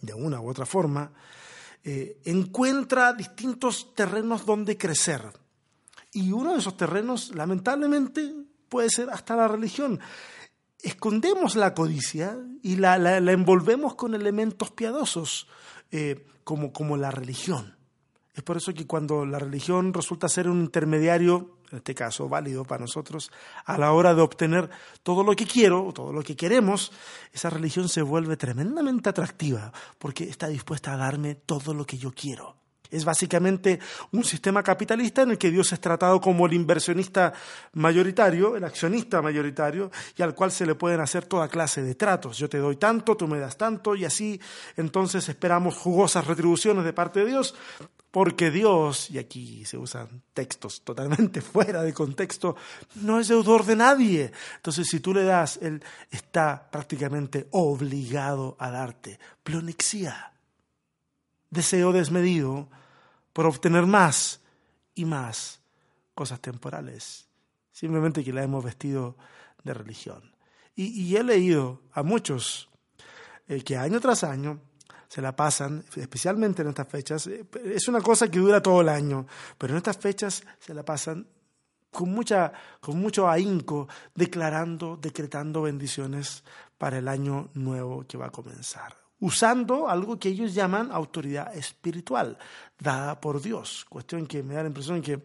de 0.00 0.14
una 0.14 0.40
u 0.40 0.48
otra 0.48 0.66
forma, 0.66 1.12
eh, 1.84 2.20
encuentra 2.24 3.12
distintos 3.12 3.94
terrenos 3.94 4.44
donde 4.44 4.76
crecer. 4.76 5.22
Y 6.12 6.32
uno 6.32 6.52
de 6.52 6.58
esos 6.58 6.76
terrenos, 6.76 7.34
lamentablemente, 7.34 8.34
puede 8.70 8.88
ser 8.88 9.10
hasta 9.10 9.36
la 9.36 9.48
religión. 9.48 10.00
Escondemos 10.82 11.56
la 11.56 11.74
codicia 11.74 12.38
y 12.62 12.76
la, 12.76 13.18
envolvemos 13.18 13.94
con 13.96 14.14
elementos 14.14 14.70
piadosos, 14.70 15.46
eh, 15.90 16.24
como, 16.44 16.72
como 16.72 16.96
la 16.96 17.10
religión. 17.10 17.76
Es 18.32 18.42
por 18.42 18.56
eso 18.56 18.72
que 18.72 18.86
cuando 18.86 19.26
la 19.26 19.38
religión 19.38 19.92
resulta 19.92 20.28
ser 20.28 20.48
un 20.48 20.60
intermediario, 20.60 21.58
en 21.70 21.78
este 21.78 21.94
caso 21.94 22.28
válido 22.28 22.64
para 22.64 22.80
nosotros, 22.80 23.30
a 23.66 23.76
la 23.76 23.92
hora 23.92 24.14
de 24.14 24.22
obtener 24.22 24.70
todo 25.02 25.22
lo 25.22 25.34
que 25.36 25.46
quiero 25.46 25.92
todo 25.92 26.12
lo 26.12 26.22
que 26.22 26.36
queremos, 26.36 26.92
esa 27.32 27.50
religión 27.50 27.88
se 27.88 28.02
vuelve 28.02 28.36
tremendamente 28.36 29.10
atractiva 29.10 29.72
porque 29.98 30.24
está 30.24 30.46
dispuesta 30.48 30.94
a 30.94 30.96
darme 30.96 31.34
todo 31.34 31.74
lo 31.74 31.84
que 31.84 31.98
yo 31.98 32.12
quiero. 32.12 32.59
Es 32.90 33.04
básicamente 33.04 33.78
un 34.12 34.24
sistema 34.24 34.62
capitalista 34.62 35.22
en 35.22 35.32
el 35.32 35.38
que 35.38 35.50
Dios 35.50 35.72
es 35.72 35.80
tratado 35.80 36.20
como 36.20 36.46
el 36.46 36.54
inversionista 36.54 37.32
mayoritario, 37.74 38.56
el 38.56 38.64
accionista 38.64 39.22
mayoritario, 39.22 39.90
y 40.16 40.22
al 40.22 40.34
cual 40.34 40.50
se 40.50 40.66
le 40.66 40.74
pueden 40.74 41.00
hacer 41.00 41.26
toda 41.26 41.48
clase 41.48 41.82
de 41.82 41.94
tratos. 41.94 42.38
Yo 42.38 42.48
te 42.48 42.58
doy 42.58 42.76
tanto, 42.76 43.16
tú 43.16 43.28
me 43.28 43.38
das 43.38 43.56
tanto, 43.56 43.94
y 43.94 44.04
así 44.04 44.40
entonces 44.76 45.28
esperamos 45.28 45.76
jugosas 45.76 46.26
retribuciones 46.26 46.84
de 46.84 46.92
parte 46.92 47.20
de 47.20 47.26
Dios, 47.26 47.54
porque 48.10 48.50
Dios, 48.50 49.10
y 49.10 49.18
aquí 49.18 49.64
se 49.64 49.78
usan 49.78 50.22
textos 50.34 50.82
totalmente 50.82 51.40
fuera 51.40 51.82
de 51.82 51.94
contexto, 51.94 52.56
no 52.96 53.20
es 53.20 53.28
deudor 53.28 53.64
de 53.64 53.76
nadie. 53.76 54.32
Entonces, 54.56 54.88
si 54.88 55.00
tú 55.00 55.14
le 55.14 55.24
das, 55.24 55.58
Él 55.62 55.82
está 56.10 56.70
prácticamente 56.70 57.46
obligado 57.52 58.56
a 58.58 58.70
darte. 58.70 59.18
Plonexia, 59.42 60.32
deseo 61.50 61.92
desmedido 61.92 62.68
por 63.40 63.46
obtener 63.46 63.86
más 63.86 64.42
y 64.94 65.06
más 65.06 65.62
cosas 66.14 66.40
temporales. 66.40 67.26
Simplemente 67.72 68.22
que 68.22 68.34
la 68.34 68.42
hemos 68.42 68.62
vestido 68.62 69.16
de 69.64 69.72
religión. 69.72 70.36
Y, 70.74 71.16
he 71.16 71.24
leído 71.24 71.80
a 71.92 72.02
muchos 72.02 72.68
eh, 73.48 73.62
que 73.62 73.78
año 73.78 73.98
tras 73.98 74.24
año 74.24 74.60
se 75.08 75.22
la 75.22 75.34
pasan, 75.34 75.82
especialmente 75.96 76.60
en 76.60 76.68
estas 76.68 76.86
fechas, 76.88 77.28
eh, 77.28 77.46
es 77.64 77.88
una 77.88 78.02
cosa 78.02 78.30
que 78.30 78.40
dura 78.40 78.60
todo 78.60 78.82
el 78.82 78.90
año, 78.90 79.26
pero 79.56 79.72
en 79.72 79.78
estas 79.78 79.96
fechas 79.96 80.44
se 80.58 80.74
la 80.74 80.84
pasan 80.84 81.26
con, 81.90 82.12
mucha, 82.12 82.52
con 82.78 83.00
mucho 83.00 83.26
ahínco, 83.26 83.88
declarando, 84.14 84.98
decretando 84.98 85.62
bendiciones 85.62 86.44
para 86.76 86.98
el 86.98 87.08
año 87.08 87.48
nuevo 87.54 88.04
que 88.06 88.18
va 88.18 88.26
a 88.26 88.30
comenzar 88.30 88.99
usando 89.20 89.88
algo 89.88 90.18
que 90.18 90.30
ellos 90.30 90.54
llaman 90.54 90.90
autoridad 90.90 91.54
espiritual, 91.54 92.38
dada 92.78 93.20
por 93.20 93.40
Dios. 93.40 93.86
Cuestión 93.88 94.26
que 94.26 94.42
me 94.42 94.54
da 94.54 94.62
la 94.62 94.68
impresión 94.68 95.02
que 95.02 95.22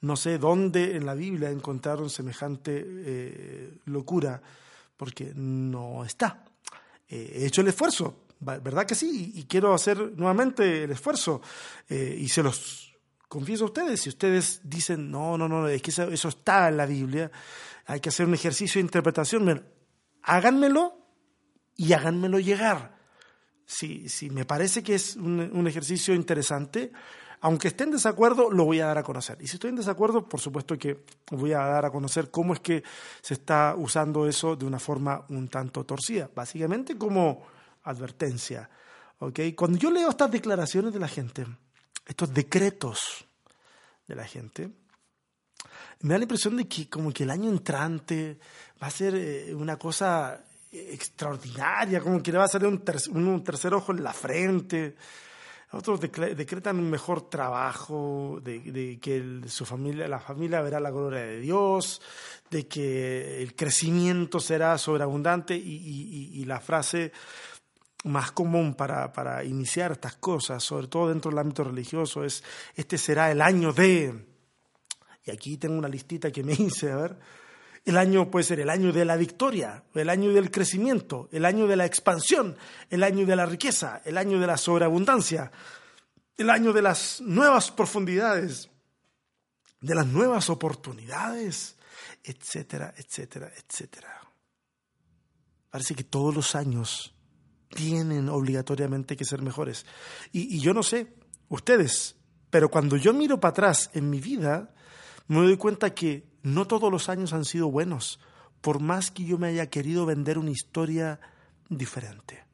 no 0.00 0.16
sé 0.16 0.38
dónde 0.38 0.96
en 0.96 1.04
la 1.04 1.14
Biblia 1.14 1.50
encontraron 1.50 2.08
semejante 2.08 2.84
eh, 2.86 3.78
locura, 3.86 4.40
porque 4.96 5.32
no 5.34 6.04
está. 6.04 6.44
Eh, 7.08 7.32
he 7.36 7.46
hecho 7.46 7.62
el 7.62 7.68
esfuerzo, 7.68 8.26
¿verdad 8.40 8.86
que 8.86 8.94
sí? 8.94 9.32
Y, 9.34 9.44
quiero 9.44 9.74
hacer 9.74 10.12
nuevamente 10.16 10.84
el 10.84 10.90
esfuerzo. 10.92 11.40
Eh, 11.88 12.16
y 12.18 12.28
se 12.28 12.42
los 12.42 12.94
confieso 13.28 13.64
a 13.64 13.68
ustedes. 13.68 14.02
Si 14.02 14.08
ustedes 14.08 14.60
dicen, 14.62 15.10
no, 15.10 15.36
no, 15.36 15.48
no, 15.48 15.66
es 15.66 15.82
que 15.82 15.90
eso, 15.90 16.28
está 16.28 16.68
en 16.68 16.76
la 16.76 16.86
Biblia, 16.86 17.30
hay 17.86 18.00
que 18.00 18.10
hacer 18.10 18.26
un 18.26 18.34
ejercicio 18.34 18.78
de 18.78 18.86
interpretación, 18.86 19.64
háganmelo 20.22 21.07
y 21.78 21.92
háganmelo 21.92 22.40
llegar. 22.40 22.98
Si, 23.64 24.08
si 24.08 24.28
me 24.28 24.44
parece 24.44 24.82
que 24.82 24.96
es 24.96 25.16
un, 25.16 25.66
ejercicio 25.66 26.12
interesante, 26.12 26.90
aunque 27.40 27.68
esté 27.68 27.84
en 27.84 27.92
desacuerdo, 27.92 28.50
lo 28.50 28.64
voy 28.64 28.80
a 28.80 28.86
dar 28.86 28.98
a 28.98 29.02
conocer. 29.02 29.38
Y 29.40 29.46
si 29.46 29.56
estoy 29.56 29.70
en 29.70 29.76
desacuerdo, 29.76 30.28
por 30.28 30.40
supuesto 30.40 30.76
que 30.76 31.04
voy 31.30 31.52
a 31.52 31.60
dar 31.60 31.86
a 31.86 31.90
conocer 31.90 32.30
cómo 32.30 32.52
es 32.52 32.60
que 32.60 32.82
se 33.22 33.34
está 33.34 33.74
usando 33.78 34.26
eso 34.26 34.56
de 34.56 34.66
una 34.66 34.80
forma 34.80 35.24
un 35.28 35.48
tanto 35.48 35.84
torcida, 35.84 36.28
básicamente 36.34 36.98
como 36.98 37.46
advertencia. 37.84 38.68
¿okay? 39.20 39.52
Cuando 39.52 39.78
yo 39.78 39.90
leo 39.90 40.10
estas 40.10 40.32
declaraciones 40.32 40.92
de 40.92 40.98
la 40.98 41.08
gente, 41.08 41.46
estos 42.06 42.34
decretos 42.34 43.24
de 44.08 44.16
la 44.16 44.24
gente, 44.24 44.70
me 46.00 46.10
da 46.10 46.18
la 46.18 46.24
impresión 46.24 46.56
de 46.56 46.66
que 46.66 46.88
como 46.88 47.12
que 47.12 47.22
el 47.22 47.30
año 47.30 47.50
entrante 47.50 48.38
va 48.82 48.88
a 48.88 48.90
ser 48.90 49.14
eh, 49.14 49.54
una 49.54 49.76
cosa 49.76 50.44
extraordinaria, 50.72 52.00
como 52.00 52.22
que 52.22 52.32
le 52.32 52.38
va 52.38 52.44
a 52.44 52.48
salir 52.48 52.68
un, 52.68 53.44
tercer 53.44 53.74
ojo 53.74 53.92
en 53.92 54.02
la 54.02 54.12
frente. 54.12 54.96
Otros 55.70 56.00
decretan 56.00 56.78
un 56.78 56.88
mejor 56.88 57.28
trabajo, 57.28 58.40
de, 58.42 58.98
que 59.00 59.42
su 59.48 59.66
familia, 59.66 60.08
la 60.08 60.18
familia 60.18 60.62
verá 60.62 60.80
la 60.80 60.90
gloria 60.90 61.20
de 61.20 61.40
Dios, 61.40 62.00
de 62.50 62.66
que 62.66 63.42
el 63.42 63.54
crecimiento 63.54 64.40
será 64.40 64.78
sobreabundante 64.78 65.54
y, 65.54 66.44
la 66.46 66.60
frase 66.60 67.12
más 68.04 68.32
común 68.32 68.74
para, 68.74 69.12
para, 69.12 69.44
iniciar 69.44 69.92
estas 69.92 70.16
cosas, 70.16 70.62
sobre 70.62 70.86
todo 70.86 71.10
dentro 71.10 71.30
del 71.30 71.40
ámbito 71.40 71.64
religioso, 71.64 72.24
es 72.24 72.42
este 72.74 72.96
será 72.96 73.30
el 73.30 73.42
año 73.42 73.72
de... 73.72 74.26
Y 75.26 75.30
aquí 75.30 75.58
tengo 75.58 75.76
una 75.76 75.88
listita 75.88 76.30
que 76.30 76.42
me 76.42 76.52
hice, 76.58 76.90
a 76.90 76.96
ver, 76.96 77.18
el 77.88 77.96
año 77.96 78.30
puede 78.30 78.44
ser 78.44 78.60
el 78.60 78.68
año 78.68 78.92
de 78.92 79.06
la 79.06 79.16
victoria, 79.16 79.82
el 79.94 80.10
año 80.10 80.30
del 80.34 80.50
crecimiento, 80.50 81.26
el 81.32 81.46
año 81.46 81.66
de 81.66 81.74
la 81.74 81.86
expansión, 81.86 82.54
el 82.90 83.02
año 83.02 83.24
de 83.24 83.34
la 83.34 83.46
riqueza, 83.46 84.02
el 84.04 84.18
año 84.18 84.38
de 84.38 84.46
la 84.46 84.58
sobreabundancia, 84.58 85.50
el 86.36 86.50
año 86.50 86.74
de 86.74 86.82
las 86.82 87.22
nuevas 87.22 87.70
profundidades, 87.70 88.68
de 89.80 89.94
las 89.94 90.06
nuevas 90.06 90.50
oportunidades, 90.50 91.76
etcétera, 92.22 92.92
etcétera, 92.94 93.50
etcétera. 93.56 94.20
Parece 95.70 95.94
que 95.94 96.04
todos 96.04 96.34
los 96.34 96.54
años 96.54 97.14
tienen 97.70 98.28
obligatoriamente 98.28 99.16
que 99.16 99.24
ser 99.24 99.40
mejores. 99.40 99.86
Y, 100.30 100.56
y 100.56 100.60
yo 100.60 100.74
no 100.74 100.82
sé, 100.82 101.14
ustedes, 101.48 102.16
pero 102.50 102.70
cuando 102.70 102.98
yo 102.98 103.14
miro 103.14 103.40
para 103.40 103.52
atrás 103.52 103.90
en 103.94 104.10
mi 104.10 104.20
vida, 104.20 104.74
me 105.28 105.36
doy 105.36 105.56
cuenta 105.56 105.94
que 105.94 106.26
no 106.42 106.66
todos 106.66 106.90
los 106.90 107.08
años 107.08 107.32
han 107.32 107.44
sido 107.44 107.70
buenos, 107.70 108.18
por 108.60 108.80
más 108.80 109.10
que 109.10 109.24
yo 109.24 109.38
me 109.38 109.48
haya 109.48 109.70
querido 109.70 110.06
vender 110.06 110.38
una 110.38 110.50
historia 110.50 111.20
diferente. 111.68 112.47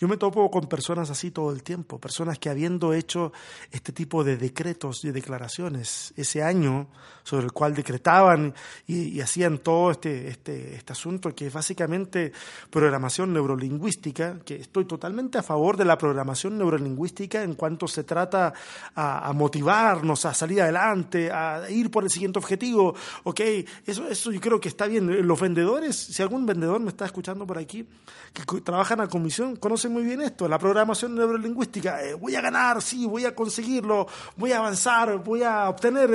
Yo 0.00 0.08
me 0.08 0.16
topo 0.16 0.50
con 0.50 0.66
personas 0.66 1.10
así 1.10 1.30
todo 1.30 1.52
el 1.52 1.62
tiempo, 1.62 1.98
personas 1.98 2.38
que 2.38 2.48
habiendo 2.48 2.94
hecho 2.94 3.34
este 3.70 3.92
tipo 3.92 4.24
de 4.24 4.38
decretos 4.38 5.04
y 5.04 5.10
declaraciones 5.10 6.14
ese 6.16 6.42
año 6.42 6.88
sobre 7.22 7.44
el 7.44 7.52
cual 7.52 7.74
decretaban 7.74 8.54
y, 8.86 9.20
hacían 9.20 9.58
todo 9.58 9.90
este, 9.90 10.28
este, 10.28 10.74
este, 10.76 10.92
asunto 10.94 11.34
que 11.34 11.48
es 11.48 11.52
básicamente 11.52 12.32
programación 12.70 13.34
neurolingüística, 13.34 14.38
que 14.40 14.56
estoy 14.56 14.86
totalmente 14.86 15.36
a 15.36 15.42
favor 15.42 15.76
de 15.76 15.84
la 15.84 15.98
programación 15.98 16.56
neurolingüística 16.56 17.42
en 17.42 17.52
cuanto 17.52 17.86
se 17.86 18.02
trata 18.02 18.54
a, 18.94 19.30
motivarnos 19.34 20.24
a 20.24 20.32
salir 20.32 20.62
adelante, 20.62 21.30
a 21.30 21.68
ir 21.68 21.90
por 21.90 22.04
el 22.04 22.10
siguiente 22.10 22.38
objetivo, 22.38 22.94
ok, 23.24 23.40
eso, 23.84 24.08
eso 24.08 24.32
yo 24.32 24.40
creo 24.40 24.58
que 24.58 24.70
está 24.70 24.86
bien. 24.86 25.26
Los 25.26 25.38
vendedores, 25.38 25.94
si 25.94 26.22
algún 26.22 26.46
vendedor 26.46 26.80
me 26.80 26.88
está 26.88 27.04
escuchando 27.04 27.46
por 27.46 27.58
aquí, 27.58 27.86
que 28.32 28.60
trabajan 28.62 29.02
a 29.02 29.08
comisión, 29.08 29.56
conocen 29.56 29.89
muy 29.90 30.04
bien 30.04 30.22
esto, 30.22 30.48
la 30.48 30.58
programación 30.58 31.14
neurolingüística. 31.14 32.02
Eh, 32.02 32.14
voy 32.14 32.34
a 32.34 32.40
ganar, 32.40 32.80
sí, 32.80 33.06
voy 33.06 33.24
a 33.24 33.34
conseguirlo, 33.34 34.06
voy 34.36 34.52
a 34.52 34.58
avanzar, 34.58 35.22
voy 35.22 35.42
a 35.42 35.68
obtener, 35.68 36.10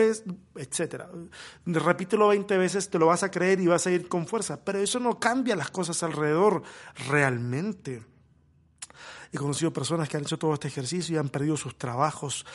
etc. 0.55 1.03
Repítelo 1.65 2.29
20 2.29 2.57
veces, 2.57 2.89
te 2.89 2.97
lo 2.97 3.07
vas 3.07 3.23
a 3.23 3.31
creer 3.31 3.59
y 3.59 3.67
vas 3.67 3.85
a 3.85 3.91
ir 3.91 4.07
con 4.07 4.25
fuerza. 4.25 4.63
Pero 4.63 4.79
eso 4.79 4.99
no 4.99 5.19
cambia 5.19 5.55
las 5.55 5.69
cosas 5.69 6.01
alrededor 6.03 6.63
realmente. 7.07 8.03
He 9.31 9.37
conocido 9.37 9.73
personas 9.73 10.07
que 10.07 10.15
han 10.15 10.23
hecho 10.23 10.39
todo 10.39 10.53
este 10.53 10.69
ejercicio 10.69 11.13
y 11.13 11.17
han 11.17 11.27
perdido 11.27 11.57
sus 11.57 11.77
trabajos, 11.77 12.45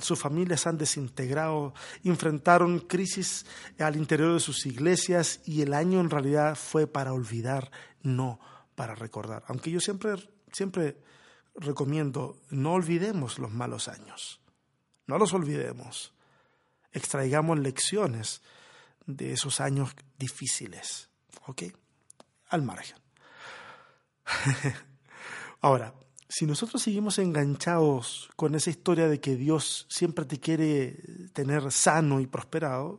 sus 0.00 0.18
familias 0.18 0.66
han 0.66 0.76
desintegrado, 0.76 1.72
enfrentaron 2.02 2.80
crisis 2.80 3.46
al 3.78 3.94
interior 3.94 4.34
de 4.34 4.40
sus 4.40 4.66
iglesias 4.66 5.40
y 5.44 5.62
el 5.62 5.72
año 5.72 6.00
en 6.00 6.10
realidad 6.10 6.56
fue 6.56 6.88
para 6.88 7.12
olvidar, 7.12 7.70
no 8.02 8.40
para 8.74 8.96
recordar. 8.96 9.44
Aunque 9.46 9.70
yo 9.70 9.78
siempre, 9.78 10.14
siempre 10.56 10.96
recomiendo, 11.54 12.40
no 12.48 12.72
olvidemos 12.72 13.38
los 13.38 13.50
malos 13.50 13.88
años, 13.88 14.40
no 15.06 15.18
los 15.18 15.34
olvidemos, 15.34 16.14
extraigamos 16.92 17.58
lecciones 17.58 18.40
de 19.04 19.32
esos 19.32 19.60
años 19.60 19.94
difíciles, 20.18 21.10
¿ok? 21.46 21.64
Al 22.48 22.62
margen. 22.62 22.96
Ahora, 25.60 25.92
si 26.26 26.46
nosotros 26.46 26.82
seguimos 26.82 27.18
enganchados 27.18 28.30
con 28.34 28.54
esa 28.54 28.70
historia 28.70 29.08
de 29.08 29.20
que 29.20 29.36
Dios 29.36 29.86
siempre 29.90 30.24
te 30.24 30.40
quiere 30.40 31.02
tener 31.34 31.70
sano 31.70 32.18
y 32.20 32.26
prosperado, 32.26 32.98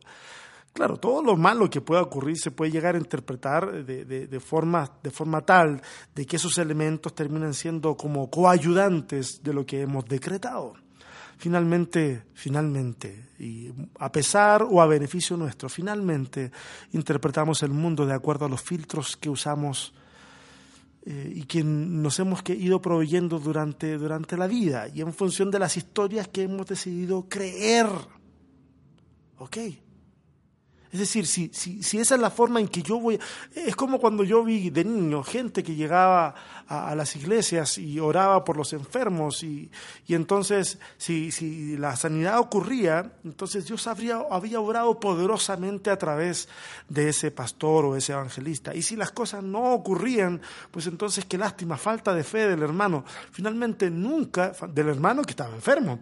claro, 0.77 0.97
todo 0.97 1.23
lo 1.23 1.35
malo 1.35 1.71
que 1.71 1.81
pueda 1.81 2.03
ocurrir 2.03 2.37
se 2.37 2.51
puede 2.51 2.69
llegar 2.69 2.93
a 2.93 2.99
interpretar 2.99 3.83
de, 3.83 4.39
forma, 4.39 4.87
de 5.01 5.09
forma 5.09 5.41
tal 5.41 5.81
de 6.13 6.23
que 6.23 6.35
esos 6.35 6.55
elementos 6.59 7.15
terminan 7.15 7.55
siendo 7.55 7.97
como 7.97 8.29
coayudantes 8.29 9.41
de 9.41 9.53
lo 9.55 9.65
que 9.65 9.81
hemos 9.81 10.05
decretado. 10.05 10.75
Finalmente, 11.39 12.25
finalmente, 12.35 13.29
y 13.39 13.71
a 13.97 14.11
pesar 14.11 14.61
o 14.69 14.79
a 14.79 14.85
beneficio 14.85 15.35
nuestro, 15.35 15.67
finalmente 15.67 16.51
interpretamos 16.91 17.63
el 17.63 17.71
mundo 17.71 18.05
de 18.05 18.13
acuerdo 18.13 18.45
a 18.45 18.49
los 18.49 18.61
filtros 18.61 19.17
que 19.17 19.31
usamos 19.31 19.95
eh, 21.07 21.33
y 21.37 21.43
que 21.45 21.63
nos 21.63 22.19
hemos 22.19 22.43
ido 22.49 22.79
proveyendo 22.79 23.39
durante, 23.39 23.97
durante 23.97 24.37
la 24.37 24.45
vida 24.45 24.89
y 24.93 25.01
en 25.01 25.11
función 25.11 25.49
de 25.49 25.57
las 25.57 25.75
historias 25.75 26.27
que 26.27 26.43
hemos 26.43 26.67
decidido 26.67 27.27
creer. 27.27 27.87
¿Ok? 29.39 29.57
Es 30.91 30.99
decir, 30.99 31.27
si, 31.27 31.49
si, 31.53 31.83
si, 31.83 31.99
esa 31.99 32.15
es 32.15 32.21
la 32.21 32.29
forma 32.29 32.59
en 32.59 32.67
que 32.67 32.81
yo 32.81 32.99
voy, 32.99 33.19
es 33.53 33.75
como 33.75 33.99
cuando 33.99 34.23
yo 34.23 34.43
vi 34.43 34.69
de 34.69 34.85
niño 34.85 35.21
gente 35.23 35.61
que 35.61 35.75
llegaba 35.75 36.33
a, 36.67 36.95
las 36.95 37.15
iglesias 37.15 37.77
y 37.77 37.99
oraba 37.99 38.43
por 38.43 38.55
los 38.55 38.71
enfermos 38.73 39.43
y, 39.43 39.69
y 40.07 40.15
entonces 40.15 40.79
si, 40.97 41.31
si, 41.31 41.77
la 41.77 41.95
sanidad 41.95 42.39
ocurría, 42.39 43.11
entonces 43.25 43.65
Dios 43.65 43.85
habría, 43.87 44.21
había 44.31 44.59
orado 44.61 44.99
poderosamente 44.99 45.89
a 45.89 45.97
través 45.97 46.47
de 46.87 47.09
ese 47.09 47.31
pastor 47.31 47.85
o 47.85 47.95
ese 47.95 48.13
evangelista. 48.13 48.73
Y 48.73 48.81
si 48.81 48.95
las 48.95 49.11
cosas 49.11 49.43
no 49.43 49.73
ocurrían, 49.73 50.41
pues 50.71 50.87
entonces 50.87 51.25
qué 51.25 51.37
lástima, 51.37 51.77
falta 51.77 52.13
de 52.13 52.23
fe 52.23 52.47
del 52.47 52.63
hermano. 52.63 53.03
Finalmente 53.31 53.89
nunca, 53.89 54.53
del 54.69 54.87
hermano 54.87 55.23
que 55.23 55.31
estaba 55.31 55.53
enfermo. 55.53 55.99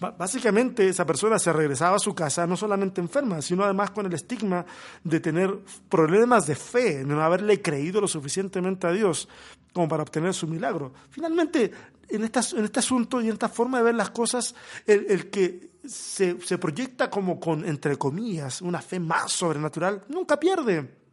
Básicamente 0.00 0.88
esa 0.88 1.06
persona 1.06 1.38
se 1.38 1.52
regresaba 1.52 1.96
a 1.96 2.00
su 2.00 2.14
casa 2.14 2.46
no 2.46 2.56
solamente 2.56 3.00
enferma, 3.00 3.40
sino 3.40 3.64
además 3.64 3.90
con 3.90 4.04
el 4.06 4.12
estigma 4.12 4.66
de 5.02 5.20
tener 5.20 5.56
problemas 5.88 6.46
de 6.46 6.56
fe, 6.56 6.98
de 6.98 7.04
no 7.04 7.22
haberle 7.22 7.62
creído 7.62 8.00
lo 8.00 8.08
suficientemente 8.08 8.86
a 8.86 8.92
Dios 8.92 9.28
como 9.72 9.88
para 9.88 10.02
obtener 10.02 10.34
su 10.34 10.46
milagro. 10.46 10.92
Finalmente, 11.10 11.70
en, 12.08 12.22
en 12.22 12.64
este 12.64 12.78
asunto 12.78 13.20
y 13.20 13.26
en 13.28 13.34
esta 13.34 13.48
forma 13.48 13.78
de 13.78 13.84
ver 13.84 13.94
las 13.94 14.10
cosas, 14.10 14.54
el, 14.86 15.30
que 15.30 15.70
se, 15.86 16.40
se 16.40 16.58
proyecta 16.58 17.08
como 17.08 17.38
con, 17.38 17.64
entre 17.64 17.96
comillas, 17.96 18.62
una 18.62 18.82
fe 18.82 19.00
más 19.00 19.32
sobrenatural, 19.32 20.04
nunca 20.08 20.38
pierde. 20.38 21.04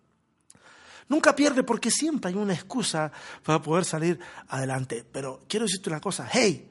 Nunca 1.08 1.36
pierde 1.36 1.64
porque 1.64 1.92
siempre 1.92 2.30
hay 2.30 2.38
una 2.38 2.54
excusa 2.54 3.12
para 3.44 3.62
poder 3.62 3.86
salir 3.86 4.20
adelante. 4.48 5.06
Pero 5.12 5.42
quiero 5.48 5.66
decirte 5.66 5.90
una 5.90 6.00
cosa, 6.00 6.28
hey, 6.32 6.71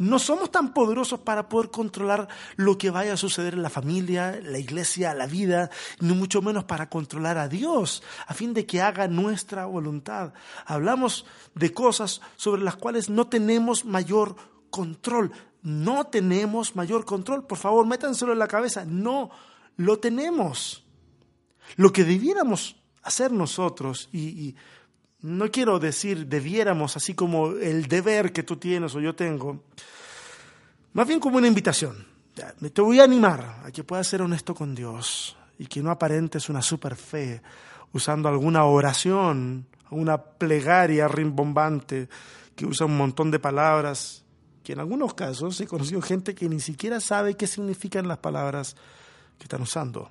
no 0.00 0.18
somos 0.18 0.50
tan 0.50 0.72
poderosos 0.72 1.20
para 1.20 1.50
poder 1.50 1.70
controlar 1.70 2.26
lo 2.56 2.78
que 2.78 2.88
vaya 2.88 3.12
a 3.12 3.16
suceder 3.18 3.52
en 3.52 3.62
la 3.62 3.68
familia, 3.68 4.40
la 4.42 4.58
iglesia, 4.58 5.12
la 5.12 5.26
vida, 5.26 5.68
ni 6.00 6.14
mucho 6.14 6.40
menos 6.40 6.64
para 6.64 6.88
controlar 6.88 7.36
a 7.36 7.48
Dios, 7.48 8.02
a 8.26 8.32
fin 8.32 8.54
de 8.54 8.64
que 8.64 8.80
haga 8.80 9.08
nuestra 9.08 9.66
voluntad. 9.66 10.32
Hablamos 10.64 11.26
de 11.54 11.74
cosas 11.74 12.22
sobre 12.36 12.62
las 12.62 12.76
cuales 12.76 13.10
no 13.10 13.26
tenemos 13.26 13.84
mayor 13.84 14.36
control. 14.70 15.32
No 15.62 16.06
tenemos 16.06 16.76
mayor 16.76 17.04
control. 17.04 17.46
Por 17.46 17.58
favor, 17.58 17.84
métanselo 17.84 18.32
en 18.32 18.38
la 18.38 18.48
cabeza. 18.48 18.86
No 18.86 19.30
lo 19.76 19.98
tenemos. 19.98 20.82
Lo 21.76 21.92
que 21.92 22.04
debiéramos 22.04 22.76
hacer 23.02 23.32
nosotros, 23.32 24.08
y, 24.14 24.54
no 25.22 25.50
quiero 25.50 25.78
decir 25.78 26.26
debiéramos, 26.26 26.96
así 26.96 27.14
como 27.14 27.52
el 27.52 27.86
deber 27.86 28.32
que 28.32 28.42
tú 28.42 28.56
tienes 28.56 28.94
o 28.94 29.00
yo 29.00 29.14
tengo, 29.14 29.62
más 30.92 31.06
bien 31.06 31.20
como 31.20 31.38
una 31.38 31.46
invitación. 31.46 32.06
Te 32.72 32.80
voy 32.80 33.00
a 33.00 33.04
animar 33.04 33.62
a 33.64 33.70
que 33.70 33.84
puedas 33.84 34.06
ser 34.06 34.22
honesto 34.22 34.54
con 34.54 34.74
Dios 34.74 35.36
y 35.58 35.66
que 35.66 35.82
no 35.82 35.90
aparentes 35.90 36.48
una 36.48 36.62
super 36.62 36.96
fe 36.96 37.42
usando 37.92 38.28
alguna 38.28 38.64
oración, 38.64 39.66
una 39.90 40.22
plegaria 40.22 41.08
rimbombante 41.08 42.08
que 42.54 42.66
usa 42.66 42.86
un 42.86 42.96
montón 42.96 43.30
de 43.30 43.38
palabras, 43.38 44.24
que 44.62 44.72
en 44.72 44.80
algunos 44.80 45.14
casos 45.14 45.60
he 45.60 45.66
conocido 45.66 46.00
gente 46.00 46.34
que 46.34 46.48
ni 46.48 46.60
siquiera 46.60 47.00
sabe 47.00 47.34
qué 47.34 47.46
significan 47.46 48.08
las 48.08 48.18
palabras 48.18 48.76
que 49.38 49.44
están 49.44 49.62
usando. 49.62 50.10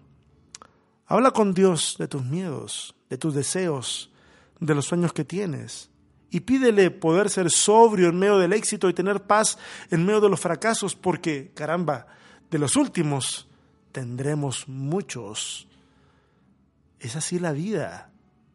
Habla 1.08 1.32
con 1.32 1.54
Dios 1.54 1.96
de 1.98 2.08
tus 2.08 2.24
miedos, 2.24 2.96
de 3.10 3.18
tus 3.18 3.34
deseos, 3.34 4.12
de 4.60 4.76
los 4.76 4.86
sueños 4.86 5.14
que 5.14 5.26
tienes. 5.26 5.90
Y 6.32 6.42
pídele 6.42 6.92
poder 6.92 7.30
ser 7.30 7.50
sobrio 7.50 8.10
en 8.10 8.20
medio 8.20 8.38
del 8.38 8.54
éxito 8.54 8.88
y 8.90 8.94
tener 8.94 9.24
paz 9.24 9.58
en 9.90 10.06
medio 10.06 10.22
de 10.22 10.30
los 10.30 10.40
fracasos, 10.40 10.96
porque, 10.96 11.52
caramba, 11.56 12.08
de 12.52 12.60
los 12.60 12.76
últimos 12.76 13.48
tendremos 13.92 14.68
muchos. 14.68 15.68
Es 17.00 17.16
así 17.16 17.40
la 17.40 17.52
vida. 17.52 18.09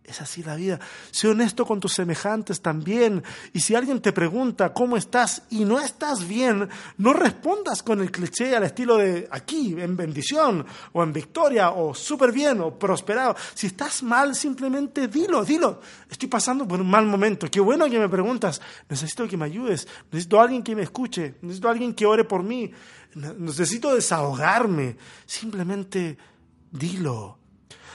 Es 0.05 0.21
así 0.21 0.43
la 0.43 0.55
vida. 0.55 0.79
Sé 1.11 1.29
honesto 1.29 1.65
con 1.65 1.81
tus 1.81 1.95
semejantes 1.95 2.61
también. 2.61 3.25
Y 3.55 3.61
si 3.61 3.75
alguien 3.75 4.03
te 4.03 4.13
pregunta 4.13 4.75
cómo 4.75 4.99
estás 4.99 5.45
y 5.49 5.65
no 5.65 5.81
estás 5.81 6.29
bien, 6.29 6.69
no 6.99 7.15
respondas 7.15 7.83
con 7.83 8.03
el 8.03 8.11
cliché 8.11 8.55
al 8.55 8.65
estilo 8.65 8.99
de 8.99 9.27
aquí, 9.31 9.75
en 9.79 9.97
bendición, 9.97 10.67
o 10.93 11.03
en 11.03 11.11
victoria, 11.11 11.71
o 11.71 11.95
súper 11.95 12.33
bien, 12.33 12.61
o 12.61 12.79
prosperado. 12.79 13.35
Si 13.55 13.69
estás 13.69 14.03
mal, 14.03 14.35
simplemente 14.35 15.09
dilo, 15.09 15.43
dilo. 15.43 15.81
Estoy 16.11 16.29
pasando 16.29 16.69
por 16.69 16.83
un 16.83 16.91
mal 16.91 17.07
momento. 17.07 17.51
Qué 17.51 17.61
bueno 17.61 17.89
que 17.89 17.99
me 17.99 18.09
preguntas. 18.11 18.61
Necesito 18.91 19.27
que 19.27 19.39
me 19.39 19.47
ayudes. 19.47 19.89
Necesito 20.13 20.39
a 20.39 20.43
alguien 20.43 20.63
que 20.63 20.77
me 20.77 20.83
escuche. 20.83 21.37
Necesito 21.41 21.69
a 21.69 21.71
alguien 21.71 21.95
que 21.95 22.05
ore 22.05 22.25
por 22.25 22.43
mí. 22.43 22.71
Necesito 23.15 23.95
desahogarme. 23.95 24.99
Simplemente 25.25 26.19
dilo 26.71 27.39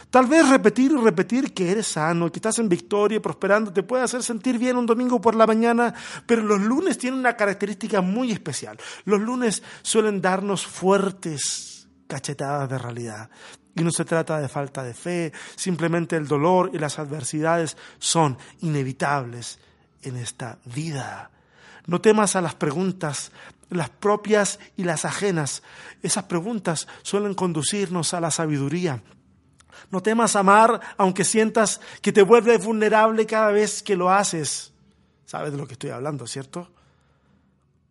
Tal 0.10 0.26
vez 0.26 0.50
repetir 0.50 0.92
y 0.92 0.98
repetir 0.98 1.54
que 1.54 1.70
eres 1.70 1.86
sano, 1.86 2.32
que 2.32 2.40
estás 2.40 2.58
en 2.58 2.68
victoria 2.68 3.18
y 3.18 3.20
prosperando, 3.20 3.72
te 3.72 3.84
puede 3.84 4.04
hacer 4.04 4.24
sentir 4.24 4.58
bien 4.58 4.76
un 4.76 4.88
domingo 4.88 5.22
por 5.22 5.36
la 5.36 5.46
mañana, 5.46 5.94
pero 6.26 6.42
los 6.42 6.60
lunes 6.60 6.98
tienen 6.98 7.20
una 7.20 7.38
característica 7.38 8.02
muy 8.02 8.32
especial. 8.32 8.80
Los 9.06 9.22
lunes 9.22 9.62
suelen 9.84 10.20
darnos 10.20 10.66
fuertes 10.66 11.88
cachetadas 12.08 12.68
de 12.70 12.80
realidad. 12.80 13.30
Y 13.76 13.84
no 13.84 13.92
se 13.92 14.04
trata 14.04 14.42
de 14.42 14.50
falta 14.50 14.84
de 14.84 14.96
fe, 14.96 15.32
simplemente 15.56 16.16
el 16.16 16.28
dolor 16.28 16.72
y 16.74 16.80
las 16.80 16.98
adversidades 16.98 17.78
son 18.00 18.36
inevitables 18.62 19.60
en 20.02 20.18
esta 20.18 20.58
vida. 20.66 21.30
No 21.86 22.02
temas 22.02 22.36
a 22.36 22.42
las 22.42 22.56
preguntas, 22.56 23.32
las 23.70 23.92
propias 23.92 24.60
y 24.76 24.86
las 24.86 25.06
ajenas. 25.06 25.62
Esas 26.02 26.24
preguntas 26.24 26.88
suelen 27.04 27.36
conducirnos 27.36 28.16
a 28.16 28.20
la 28.20 28.32
sabiduría 28.32 29.04
no 29.92 30.02
temas 30.02 30.36
amar 30.36 30.80
aunque 30.98 31.24
sientas 31.24 31.82
que 32.02 32.12
te 32.12 32.22
vuelves 32.22 32.64
vulnerable 32.64 33.26
cada 33.26 33.52
vez 33.52 33.84
que 33.84 33.96
lo 33.96 34.10
haces. 34.10 34.74
¿Sabes 35.26 35.52
de 35.52 35.58
lo 35.58 35.68
que 35.68 35.74
estoy 35.74 35.92
hablando, 35.92 36.26
cierto? 36.26 36.70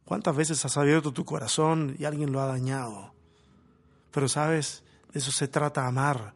¿Cuántas 0.04 0.34
veces 0.34 0.64
has 0.64 0.76
abierto 0.76 1.12
tu 1.12 1.24
corazón 1.24 1.94
y 1.98 2.04
alguien 2.04 2.32
lo 2.32 2.40
ha 2.40 2.46
dañado? 2.46 3.12
Pero 4.10 4.28
sabes, 4.28 4.82
de 5.12 5.20
eso 5.20 5.30
se 5.30 5.46
trata 5.46 5.86
amar, 5.86 6.34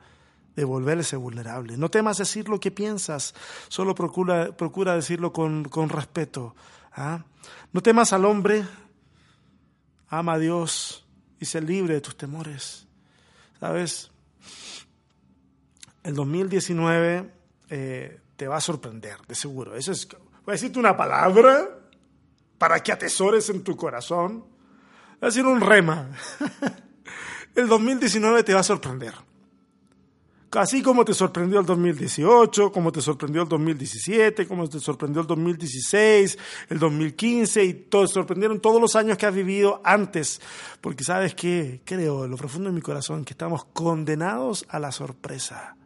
de 0.55 0.63
volverse 0.63 1.17
vulnerable. 1.17 1.77
No 1.77 1.89
temas 1.89 2.19
decir 2.19 2.49
lo 2.49 2.61
que 2.61 2.71
piensas, 2.71 3.35
solo 3.69 3.95
procura, 3.95 4.95
decirlo 4.95 5.33
con, 5.33 5.65
con 5.65 5.89
respeto. 5.89 6.55
¿ah? 6.93 7.25
No 7.73 7.83
temas 7.83 8.13
al 8.13 8.25
hombre, 8.25 8.65
ama 10.09 10.35
a 10.35 10.39
Dios 10.39 11.05
y 11.41 11.47
sé 11.47 11.61
libre 11.61 11.95
de 11.95 12.01
tus 12.01 12.17
temores. 12.17 12.87
¿Sabes? 13.59 14.12
El 16.03 16.15
2019 16.15 17.31
eh, 17.71 18.21
te 18.37 18.49
va 18.49 18.57
a 18.57 18.61
sorprender, 18.61 19.19
de 19.27 19.35
seguro. 19.35 19.77
Eso 19.77 19.93
es 19.93 20.09
Voy 20.45 20.53
a 20.53 20.57
decirte 20.57 20.81
una 20.81 20.97
palabra 20.97 21.69
para 22.59 22.81
que 22.83 22.91
atesores 22.91 23.49
en 23.51 23.63
tu 23.63 23.77
corazón. 23.77 24.41
Voy 24.41 25.19
a 25.21 25.27
decir 25.27 25.47
un 25.47 25.61
rema. 25.61 26.11
El 27.55 27.69
2019 27.69 28.43
te 28.43 28.55
va 28.55 28.61
a 28.61 28.65
sorprender. 28.65 29.15
Así 30.53 30.83
como 30.83 31.05
te 31.05 31.15
sorprendió 31.15 31.61
el 31.61 31.67
2018, 31.67 32.71
como 32.73 32.93
te 32.93 33.01
sorprendió 33.01 33.43
el 33.43 33.49
2017, 33.49 34.47
como 34.47 34.69
te 34.69 34.81
sorprendió 34.81 35.23
el 35.23 35.27
2016, 35.27 36.39
el 36.69 36.79
2015 36.79 37.65
y 37.65 37.75
te 37.75 38.07
sorprendieron 38.07 38.61
todos 38.61 38.79
los 38.79 38.95
años 38.95 39.17
que 39.17 39.25
has 39.25 39.35
vivido 39.35 39.81
antes. 39.83 40.43
Porque 40.83 41.05
sabes 41.05 41.35
que 41.35 41.81
creo 41.87 42.27
en 42.27 42.33
lo 42.33 42.37
profundo 42.37 42.69
de 42.69 42.75
mi 42.75 42.83
corazón 42.83 43.25
que 43.25 43.33
estamos 43.33 43.65
condenados 43.73 44.67
a 44.69 44.79
la 44.79 44.93
sorpresa. 44.93 45.77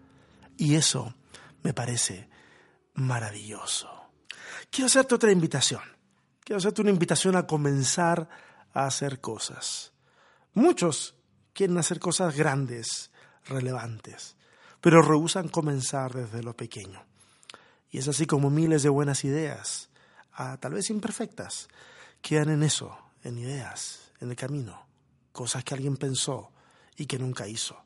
Y 0.56 0.74
eso 0.74 1.14
me 1.62 1.74
parece 1.74 2.28
maravilloso. 2.94 3.88
Quiero 4.70 4.86
hacerte 4.86 5.14
otra 5.14 5.32
invitación. 5.32 5.82
Quiero 6.44 6.58
hacerte 6.58 6.82
una 6.82 6.90
invitación 6.90 7.36
a 7.36 7.46
comenzar 7.46 8.28
a 8.72 8.86
hacer 8.86 9.20
cosas. 9.20 9.92
Muchos 10.54 11.14
quieren 11.52 11.78
hacer 11.78 11.98
cosas 11.98 12.36
grandes, 12.36 13.10
relevantes 13.46 14.36
pero 14.86 15.02
rehusan 15.02 15.48
comenzar 15.48 16.14
desde 16.14 16.44
lo 16.44 16.56
pequeño. 16.56 17.04
Y 17.90 17.98
es 17.98 18.08
así 18.08 18.24
como 18.24 18.50
miles 18.50 18.84
de 18.84 18.88
buenas 18.88 19.24
ideas, 19.24 19.90
tal 20.60 20.74
vez 20.74 20.90
imperfectas, 20.90 21.68
quedan 22.20 22.50
en 22.50 22.62
eso, 22.62 22.96
en 23.22 23.38
ideas, 23.38 24.12
en 24.20 24.30
el 24.30 24.36
camino, 24.36 24.86
cosas 25.32 25.64
que 25.64 25.74
alguien 25.74 25.96
pensó 25.96 26.52
y 26.96 27.06
que 27.06 27.18
nunca 27.18 27.48
hizo. 27.48 27.82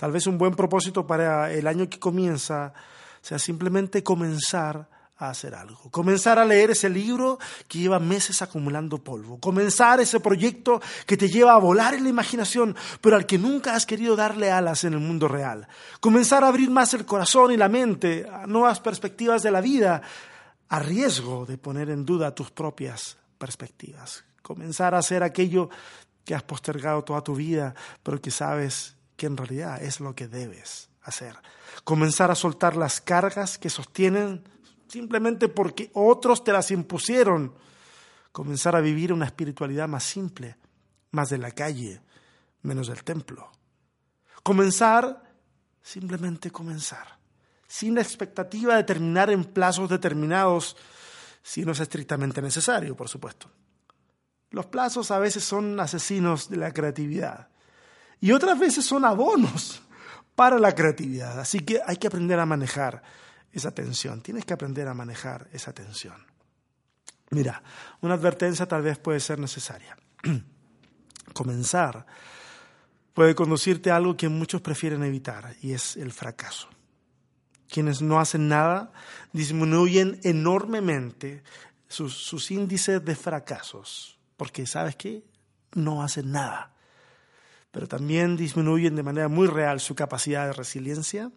Tal 0.00 0.12
vez 0.12 0.26
un 0.26 0.38
buen 0.38 0.54
propósito 0.54 1.06
para 1.06 1.52
el 1.52 1.66
año 1.66 1.86
que 1.90 1.98
comienza 1.98 2.72
sea 3.20 3.38
simplemente 3.38 4.02
comenzar 4.02 4.88
a 5.18 5.28
hacer 5.28 5.54
algo, 5.54 5.90
comenzar 5.90 6.38
a 6.38 6.44
leer 6.46 6.70
ese 6.70 6.88
libro 6.88 7.38
que 7.68 7.80
lleva 7.80 7.98
meses 7.98 8.40
acumulando 8.40 9.04
polvo, 9.04 9.38
comenzar 9.38 10.00
ese 10.00 10.18
proyecto 10.18 10.80
que 11.04 11.18
te 11.18 11.28
lleva 11.28 11.52
a 11.52 11.58
volar 11.58 11.92
en 11.92 12.04
la 12.04 12.08
imaginación, 12.08 12.74
pero 13.02 13.14
al 13.14 13.26
que 13.26 13.36
nunca 13.36 13.74
has 13.74 13.84
querido 13.84 14.16
darle 14.16 14.50
alas 14.50 14.84
en 14.84 14.94
el 14.94 15.00
mundo 15.00 15.28
real, 15.28 15.68
comenzar 16.00 16.44
a 16.44 16.48
abrir 16.48 16.70
más 16.70 16.94
el 16.94 17.04
corazón 17.04 17.52
y 17.52 17.58
la 17.58 17.68
mente 17.68 18.26
a 18.26 18.46
nuevas 18.46 18.80
perspectivas 18.80 19.42
de 19.42 19.50
la 19.50 19.60
vida, 19.60 20.00
a 20.70 20.78
riesgo 20.78 21.44
de 21.44 21.58
poner 21.58 21.90
en 21.90 22.06
duda 22.06 22.34
tus 22.34 22.50
propias 22.50 23.18
perspectivas, 23.36 24.24
comenzar 24.40 24.94
a 24.94 25.00
hacer 25.00 25.22
aquello 25.22 25.68
que 26.24 26.34
has 26.34 26.42
postergado 26.42 27.04
toda 27.04 27.20
tu 27.20 27.34
vida, 27.34 27.74
pero 28.02 28.18
que 28.18 28.30
sabes 28.30 28.96
que 29.20 29.26
en 29.26 29.36
realidad 29.36 29.82
es 29.82 30.00
lo 30.00 30.14
que 30.14 30.28
debes 30.28 30.88
hacer. 31.02 31.36
Comenzar 31.84 32.30
a 32.30 32.34
soltar 32.34 32.74
las 32.74 33.02
cargas 33.02 33.58
que 33.58 33.68
sostienen 33.68 34.42
simplemente 34.88 35.50
porque 35.50 35.90
otros 35.92 36.42
te 36.42 36.54
las 36.54 36.70
impusieron. 36.70 37.54
Comenzar 38.32 38.76
a 38.76 38.80
vivir 38.80 39.12
una 39.12 39.26
espiritualidad 39.26 39.88
más 39.88 40.04
simple, 40.04 40.56
más 41.10 41.28
de 41.28 41.36
la 41.36 41.50
calle, 41.50 42.00
menos 42.62 42.88
del 42.88 43.04
templo. 43.04 43.52
Comenzar, 44.42 45.22
simplemente 45.82 46.50
comenzar, 46.50 47.18
sin 47.68 47.96
la 47.96 48.00
expectativa 48.00 48.74
de 48.74 48.84
terminar 48.84 49.28
en 49.28 49.44
plazos 49.44 49.90
determinados, 49.90 50.78
si 51.42 51.62
no 51.66 51.72
es 51.72 51.80
estrictamente 51.80 52.40
necesario, 52.40 52.96
por 52.96 53.10
supuesto. 53.10 53.50
Los 54.48 54.64
plazos 54.64 55.10
a 55.10 55.18
veces 55.18 55.44
son 55.44 55.78
asesinos 55.78 56.48
de 56.48 56.56
la 56.56 56.72
creatividad 56.72 57.49
y 58.20 58.32
otras 58.32 58.58
veces 58.58 58.84
son 58.84 59.04
abonos 59.04 59.82
para 60.34 60.58
la 60.58 60.74
creatividad. 60.74 61.38
Así 61.40 61.60
que 61.60 61.80
hay 61.86 61.96
que 61.96 62.06
aprender 62.06 62.38
a 62.38 62.46
manejar 62.46 63.02
esa 63.52 63.72
tensión. 63.72 64.22
Tienes 64.22 64.44
que 64.44 64.54
aprender 64.54 64.88
a 64.88 64.94
manejar 64.94 65.48
esa 65.52 65.72
tensión. 65.72 66.26
Mira, 67.30 67.62
una 68.00 68.14
advertencia 68.14 68.66
tal 68.66 68.82
vez 68.82 68.98
puede 68.98 69.20
ser 69.20 69.38
necesaria. 69.38 69.96
Comenzar 71.32 72.06
puede 73.14 73.34
conducirte 73.34 73.90
a 73.90 73.96
algo 73.96 74.16
que 74.16 74.28
muchos 74.28 74.60
prefieren 74.60 75.04
evitar 75.04 75.54
y 75.60 75.72
es 75.72 75.96
el 75.96 76.12
fracaso. 76.12 76.68
Quienes 77.68 78.02
no 78.02 78.18
hacen 78.18 78.48
nada 78.48 78.92
disminuyen 79.32 80.18
enormemente 80.24 81.44
sus, 81.86 82.50
índices 82.50 83.04
de 83.04 83.14
fracasos, 83.14 84.18
porque 84.36 84.66
sabes 84.66 84.96
qué, 84.96 85.24
no 85.74 86.02
hacen 86.02 86.32
nada. 86.32 86.74
Pero 87.70 87.86
también 87.86 88.36
disminuyen 88.36 88.96
de 88.96 89.02
manera 89.02 89.28
muy 89.28 89.46
real 89.46 89.80
su 89.80 89.94
capacidad 89.94 90.46
de 90.46 90.52
resiliencia, 90.52 91.30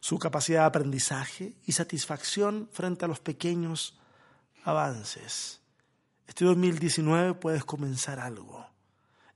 su 0.00 0.18
capacidad 0.18 0.60
de 0.60 0.66
aprendizaje 0.66 1.54
y 1.64 1.72
satisfacción 1.72 2.68
frente 2.72 3.04
a 3.04 3.08
los 3.08 3.20
pequeños 3.20 3.98
avances. 4.64 5.60
Este 6.26 6.44
2019 6.44 7.34
puedes 7.34 7.64
comenzar 7.64 8.18
algo. 8.18 8.66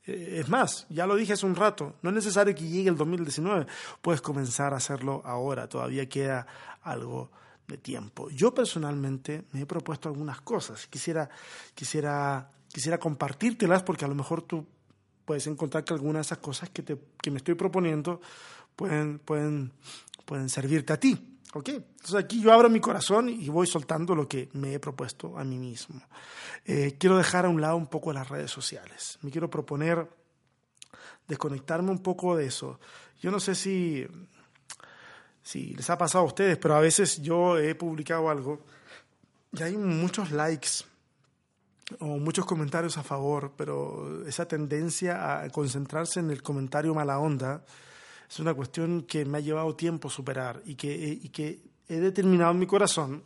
Eh, 0.06 0.38
es 0.40 0.48
más, 0.48 0.86
ya 0.88 1.06
lo 1.06 1.14
dije 1.14 1.34
hace 1.34 1.46
un 1.46 1.54
rato, 1.54 1.96
no 2.02 2.10
es 2.10 2.16
necesario 2.16 2.54
que 2.54 2.68
llegue 2.68 2.88
el 2.88 2.96
2019, 2.96 3.66
puedes 4.00 4.20
comenzar 4.20 4.72
a 4.74 4.78
hacerlo 4.78 5.22
ahora, 5.24 5.68
todavía 5.68 6.08
queda 6.08 6.46
algo 6.82 7.30
de 7.68 7.78
tiempo. 7.78 8.28
Yo 8.30 8.52
personalmente 8.52 9.44
me 9.52 9.62
he 9.62 9.66
propuesto 9.66 10.08
algunas 10.08 10.40
cosas, 10.40 10.86
quisiera, 10.88 11.30
quisiera, 11.74 12.50
quisiera 12.72 12.98
compartírtelas 12.98 13.82
porque 13.82 14.04
a 14.04 14.08
lo 14.08 14.14
mejor 14.14 14.42
tú 14.42 14.66
puedes 15.30 15.46
encontrar 15.46 15.84
que 15.84 15.94
algunas 15.94 16.26
de 16.26 16.34
esas 16.34 16.38
cosas 16.38 16.70
que, 16.70 16.82
te, 16.82 16.98
que 17.22 17.30
me 17.30 17.36
estoy 17.36 17.54
proponiendo 17.54 18.20
pueden, 18.74 19.20
pueden 19.20 19.70
pueden 20.24 20.48
servirte 20.48 20.92
a 20.92 21.00
ti. 21.00 21.38
¿Ok? 21.54 21.68
Entonces 21.68 22.14
aquí 22.16 22.42
yo 22.42 22.52
abro 22.52 22.68
mi 22.68 22.80
corazón 22.80 23.28
y 23.28 23.48
voy 23.48 23.68
soltando 23.68 24.16
lo 24.16 24.28
que 24.28 24.48
me 24.54 24.74
he 24.74 24.80
propuesto 24.80 25.38
a 25.38 25.44
mí 25.44 25.56
mismo. 25.56 26.00
Eh, 26.64 26.96
quiero 26.98 27.16
dejar 27.16 27.46
a 27.46 27.48
un 27.48 27.60
lado 27.60 27.76
un 27.76 27.86
poco 27.86 28.12
las 28.12 28.28
redes 28.28 28.50
sociales. 28.50 29.18
Me 29.22 29.30
quiero 29.30 29.48
proponer 29.48 30.08
desconectarme 31.28 31.90
un 31.92 31.98
poco 31.98 32.36
de 32.36 32.46
eso. 32.46 32.80
Yo 33.20 33.30
no 33.30 33.38
sé 33.38 33.54
si, 33.54 34.06
si 35.42 35.74
les 35.74 35.90
ha 35.90 35.96
pasado 35.96 36.24
a 36.24 36.26
ustedes, 36.26 36.58
pero 36.58 36.74
a 36.74 36.80
veces 36.80 37.22
yo 37.22 37.56
he 37.56 37.76
publicado 37.76 38.30
algo 38.30 38.64
y 39.52 39.62
hay 39.62 39.76
muchos 39.76 40.30
likes 40.32 40.84
o 41.98 42.18
muchos 42.18 42.46
comentarios 42.46 42.96
a 42.96 43.02
favor, 43.02 43.52
pero 43.56 44.26
esa 44.26 44.46
tendencia 44.46 45.42
a 45.42 45.50
concentrarse 45.50 46.20
en 46.20 46.30
el 46.30 46.42
comentario 46.42 46.94
mala 46.94 47.18
onda, 47.18 47.64
es 48.28 48.38
una 48.38 48.54
cuestión 48.54 49.02
que 49.02 49.24
me 49.24 49.38
ha 49.38 49.40
llevado 49.40 49.74
tiempo 49.74 50.08
superar 50.08 50.62
y 50.64 50.76
que, 50.76 50.94
y 50.94 51.28
que 51.30 51.60
he 51.88 51.98
determinado 51.98 52.52
en 52.52 52.58
mi 52.60 52.66
corazón 52.66 53.24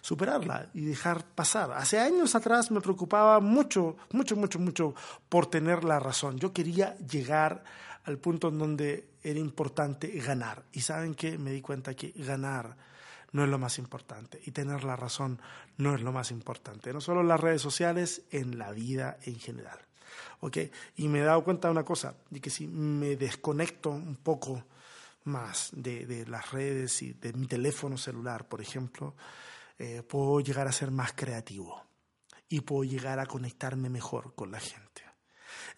superarla 0.00 0.70
y 0.72 0.82
dejar 0.82 1.24
pasar. 1.24 1.72
Hace 1.72 1.98
años 1.98 2.34
atrás 2.34 2.70
me 2.70 2.80
preocupaba 2.80 3.40
mucho, 3.40 3.96
mucho, 4.12 4.36
mucho, 4.36 4.58
mucho 4.58 4.94
por 5.28 5.46
tener 5.46 5.84
la 5.84 6.00
razón. 6.00 6.38
Yo 6.38 6.52
quería 6.52 6.96
llegar 6.96 7.62
al 8.04 8.18
punto 8.18 8.48
en 8.48 8.58
donde 8.58 9.10
era 9.22 9.38
importante 9.38 10.08
ganar. 10.08 10.64
Y 10.72 10.80
saben 10.80 11.14
que 11.14 11.38
me 11.38 11.52
di 11.52 11.60
cuenta 11.60 11.94
que 11.94 12.12
ganar 12.16 12.76
no 13.32 13.44
es 13.44 13.48
lo 13.48 13.58
más 13.58 13.78
importante 13.78 14.40
y 14.44 14.50
tener 14.50 14.84
la 14.84 14.96
razón 14.96 15.40
no 15.76 15.94
es 15.94 16.02
lo 16.02 16.12
más 16.12 16.30
importante. 16.30 16.92
No 16.92 17.00
solo 17.00 17.20
en 17.20 17.28
las 17.28 17.40
redes 17.40 17.62
sociales, 17.62 18.22
en 18.30 18.58
la 18.58 18.72
vida 18.72 19.18
en 19.24 19.38
general. 19.38 19.78
Y 20.96 21.08
me 21.08 21.20
he 21.20 21.24
dado 21.24 21.44
cuenta 21.44 21.68
de 21.68 21.72
una 21.72 21.84
cosa, 21.84 22.14
de 22.30 22.40
que 22.40 22.50
si 22.50 22.66
me 22.66 23.16
desconecto 23.16 23.90
un 23.90 24.16
poco 24.16 24.64
más 25.24 25.70
de, 25.72 26.24
las 26.26 26.50
redes 26.50 27.02
y 27.02 27.12
de 27.12 27.32
mi 27.34 27.46
teléfono 27.46 27.98
celular, 27.98 28.48
por 28.48 28.60
ejemplo, 28.60 29.14
eh, 29.78 30.02
puedo 30.02 30.40
llegar 30.40 30.66
a 30.66 30.72
ser 30.72 30.90
más 30.90 31.12
creativo 31.12 31.84
y 32.48 32.60
puedo 32.60 32.84
llegar 32.84 33.18
a 33.18 33.26
conectarme 33.26 33.90
mejor 33.90 34.34
con 34.34 34.50
la 34.50 34.60
gente. 34.60 35.02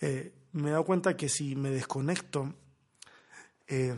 Eh, 0.00 0.32
me 0.52 0.68
he 0.68 0.72
dado 0.72 0.84
cuenta 0.84 1.16
que 1.16 1.28
si 1.28 1.56
me 1.56 1.70
desconecto, 1.70 2.54
eh, 3.66 3.96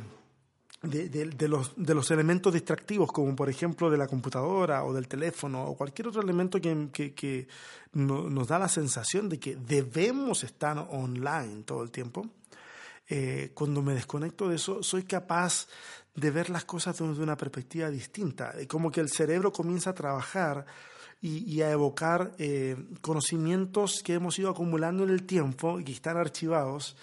de, 0.85 1.49
los, 1.49 1.73
de, 1.77 1.95
los, 1.95 2.11
elementos 2.11 2.53
distractivos, 2.53 3.11
como 3.11 3.35
por 3.35 3.49
ejemplo 3.49 3.91
de 3.91 3.99
la 3.99 4.07
computadora 4.07 4.85
o 4.85 4.93
del 4.93 5.09
teléfono 5.09 5.65
o 5.65 5.77
cualquier 5.77 6.09
otro 6.09 6.23
elemento 6.23 6.61
que, 6.61 6.91
que, 6.91 7.49
nos 7.93 8.49
da 8.49 8.59
la 8.59 8.69
sensación 8.69 9.29
de 9.29 9.39
que 9.39 9.57
debemos 9.57 10.43
estar 10.45 10.77
online 10.91 11.63
todo 11.65 11.83
el 11.83 11.91
tiempo, 11.91 12.27
eh, 13.09 13.51
cuando 13.55 13.83
me 13.83 13.95
desconecto 13.95 14.49
de 14.49 14.57
eso, 14.57 14.83
soy 14.83 15.05
capaz 15.05 15.69
de 16.15 16.31
ver 16.31 16.51
las 16.51 16.65
cosas 16.65 16.97
desde 16.99 17.23
una 17.23 17.37
perspectiva 17.37 17.91
distinta, 17.91 18.55
como 18.69 18.91
que 18.91 19.01
el 19.01 19.11
cerebro 19.11 19.53
comienza 19.53 19.91
a 19.91 19.95
trabajar 19.95 20.67
y, 21.21 21.63
a 21.63 21.71
evocar 21.71 22.33
eh, 22.39 22.77
conocimientos 23.01 24.03
que 24.05 24.13
hemos 24.13 24.39
ido 24.39 24.51
acumulando 24.51 25.05
en 25.05 25.11
el 25.11 25.25
tiempo 25.25 25.81
y 25.81 25.85
que 25.85 25.93
están 25.93 26.19
archivados 26.19 26.97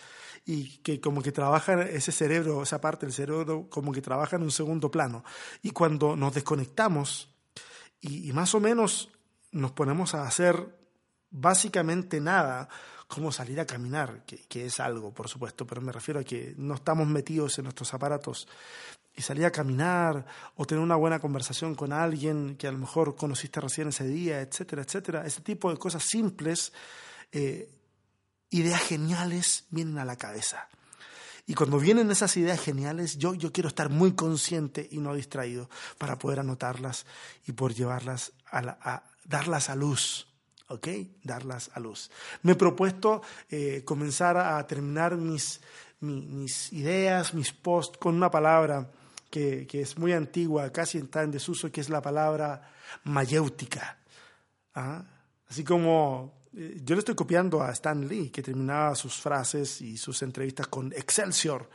y 0.46 0.78
que 0.78 1.00
como 1.00 1.22
que 1.22 1.32
trabaja 1.32 1.82
ese 1.84 2.12
cerebro, 2.12 2.64
esa 2.64 2.82
parte 2.82 3.06
del 3.06 3.14
cerebro 3.14 3.68
como 3.70 3.92
que 3.92 4.02
trabaja 4.02 4.36
en 4.36 4.44
un 4.44 4.52
segundo 4.52 4.90
plano. 4.90 5.24
Y 5.62 5.72
cuando 5.72 6.16
nos 6.16 6.34
desconectamos 6.34 7.30
y, 8.02 8.32
más 8.34 8.56
o 8.56 8.60
menos 8.60 9.10
nos 9.52 9.72
ponemos 9.72 10.16
a 10.16 10.24
hacer 10.24 10.80
básicamente 11.30 12.20
nada, 12.20 12.68
como 13.08 13.32
salir 13.32 13.60
a 13.60 13.66
caminar, 13.66 14.26
que, 14.26 14.46
que, 14.48 14.66
es 14.66 14.80
algo, 14.80 15.14
por 15.14 15.28
supuesto, 15.28 15.68
pero 15.68 15.82
me 15.82 15.92
refiero 15.92 16.20
a 16.20 16.24
que 16.24 16.56
no 16.58 16.76
estamos 16.76 17.08
metidos 17.08 17.58
en 17.58 17.66
nuestros 17.66 17.94
aparatos 17.94 18.48
y 19.16 19.22
salir 19.22 19.46
a 19.46 19.52
caminar 19.52 20.26
o 20.56 20.66
tener 20.66 20.84
una 20.84 20.96
buena 20.96 21.20
conversación 21.20 21.76
con 21.76 21.92
alguien 21.92 22.56
que 22.56 22.68
a 22.68 22.72
lo 22.72 22.78
mejor 22.78 23.16
conociste 23.16 23.60
recién 23.60 23.90
ese 23.90 24.08
día, 24.08 24.42
etcétera, 24.42 24.84
etcétera. 24.84 25.26
Ese 25.26 25.42
tipo 25.42 25.70
de 25.70 25.78
cosas 25.78 26.04
simples, 26.04 26.72
eh, 27.32 27.70
ideas 28.52 28.82
geniales 28.82 29.66
vienen 29.72 29.98
a 29.98 30.06
la 30.06 30.18
cabeza. 30.18 30.68
Y 31.48 31.56
cuando 31.56 31.80
vienen 31.80 32.12
esas 32.12 32.38
ideas 32.38 32.62
geniales, 32.62 33.18
yo, 33.18 33.34
yo 33.34 33.52
quiero 33.52 33.70
estar 33.70 33.90
muy 33.90 34.14
consciente 34.14 34.88
y 34.92 35.00
no 35.00 35.16
distraído 35.16 35.70
para 35.98 36.20
poder 36.20 36.40
anotarlas 36.40 37.06
y 37.48 37.54
poder 37.54 37.76
llevarlas 37.76 38.34
a, 38.52 39.04
darlas 39.26 39.70
a 39.70 39.76
luz. 39.76 40.28
¿ok? 40.68 40.88
Darlas 41.24 41.72
a 41.74 41.80
luz. 41.80 42.12
Me 42.44 42.54
he 42.54 42.56
propuesto 42.56 43.22
eh, 43.50 43.84
comenzar 43.84 44.38
a 44.38 44.66
terminar 44.68 45.18
mis, 45.18 45.60
mis, 46.00 46.72
ideas, 46.72 47.34
mis 47.34 47.52
posts 47.52 47.98
con 47.98 48.16
una 48.16 48.32
palabra 48.32 48.90
que, 49.30 49.68
que, 49.68 49.82
es 49.82 49.98
muy 49.98 50.14
antigua, 50.14 50.72
casi 50.72 51.00
está 51.00 51.24
en 51.24 51.32
desuso, 51.32 51.72
que 51.72 51.82
es 51.82 51.90
la 51.90 52.02
palabra 52.02 52.72
mayéutica. 53.04 53.98
¿ah? 54.76 55.04
Así 55.50 55.64
como 55.64 56.41
yo 56.54 56.96
le 56.96 57.00
estoy 57.00 57.16
copiando 57.16 57.62
a 57.62 57.72
Stan 57.72 58.08
Lee, 58.08 58.30
que 58.30 58.42
terminaba 58.42 58.96
sus 58.96 59.16
frases 59.16 59.82
y 59.82 59.98
sus 59.98 60.22
entrevistas 60.22 60.68
con 60.68 60.92
Excelsior, 60.94 61.70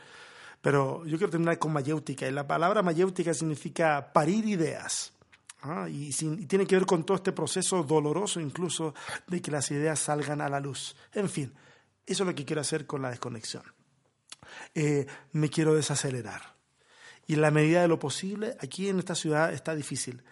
pero 0.61 1.05
yo 1.05 1.17
quiero 1.17 1.31
terminar 1.31 1.57
con 1.57 1.73
mayéutica. 1.73 2.27
Y 2.27 2.31
la 2.31 2.47
palabra 2.47 2.83
mayéutica 2.83 3.33
significa 3.33 4.11
parir 4.13 4.45
ideas. 4.45 5.13
¿ah? 5.61 5.87
Y, 5.89 6.09
y, 6.09 6.45
tiene 6.45 6.67
que 6.67 6.75
ver 6.75 6.85
con 6.85 7.05
todo 7.05 7.17
este 7.17 7.31
proceso 7.31 7.83
doloroso 7.83 8.39
incluso 8.39 8.93
de 9.27 9.41
que 9.41 9.51
las 9.51 9.71
ideas 9.71 9.99
salgan 9.99 10.41
a 10.41 10.49
la 10.49 10.59
luz. 10.59 10.95
En 11.13 11.29
fin, 11.29 11.53
eso 12.05 12.23
es 12.23 12.27
lo 12.27 12.35
que 12.35 12.45
quiero 12.45 12.61
hacer 12.61 12.85
con 12.85 13.01
la 13.01 13.09
desconexión. 13.09 13.63
Eh, 14.73 15.05
me 15.33 15.49
quiero 15.49 15.75
desacelerar. 15.75 16.55
Y 17.25 17.33
en 17.33 17.41
la 17.41 17.51
medida 17.51 17.81
de 17.81 17.87
lo 17.87 17.99
posible, 17.99 18.55
aquí 18.59 18.89
en 18.89 18.99
esta 18.99 19.15
ciudad 19.15 19.53
está 19.53 19.75
difícil, 19.75 20.23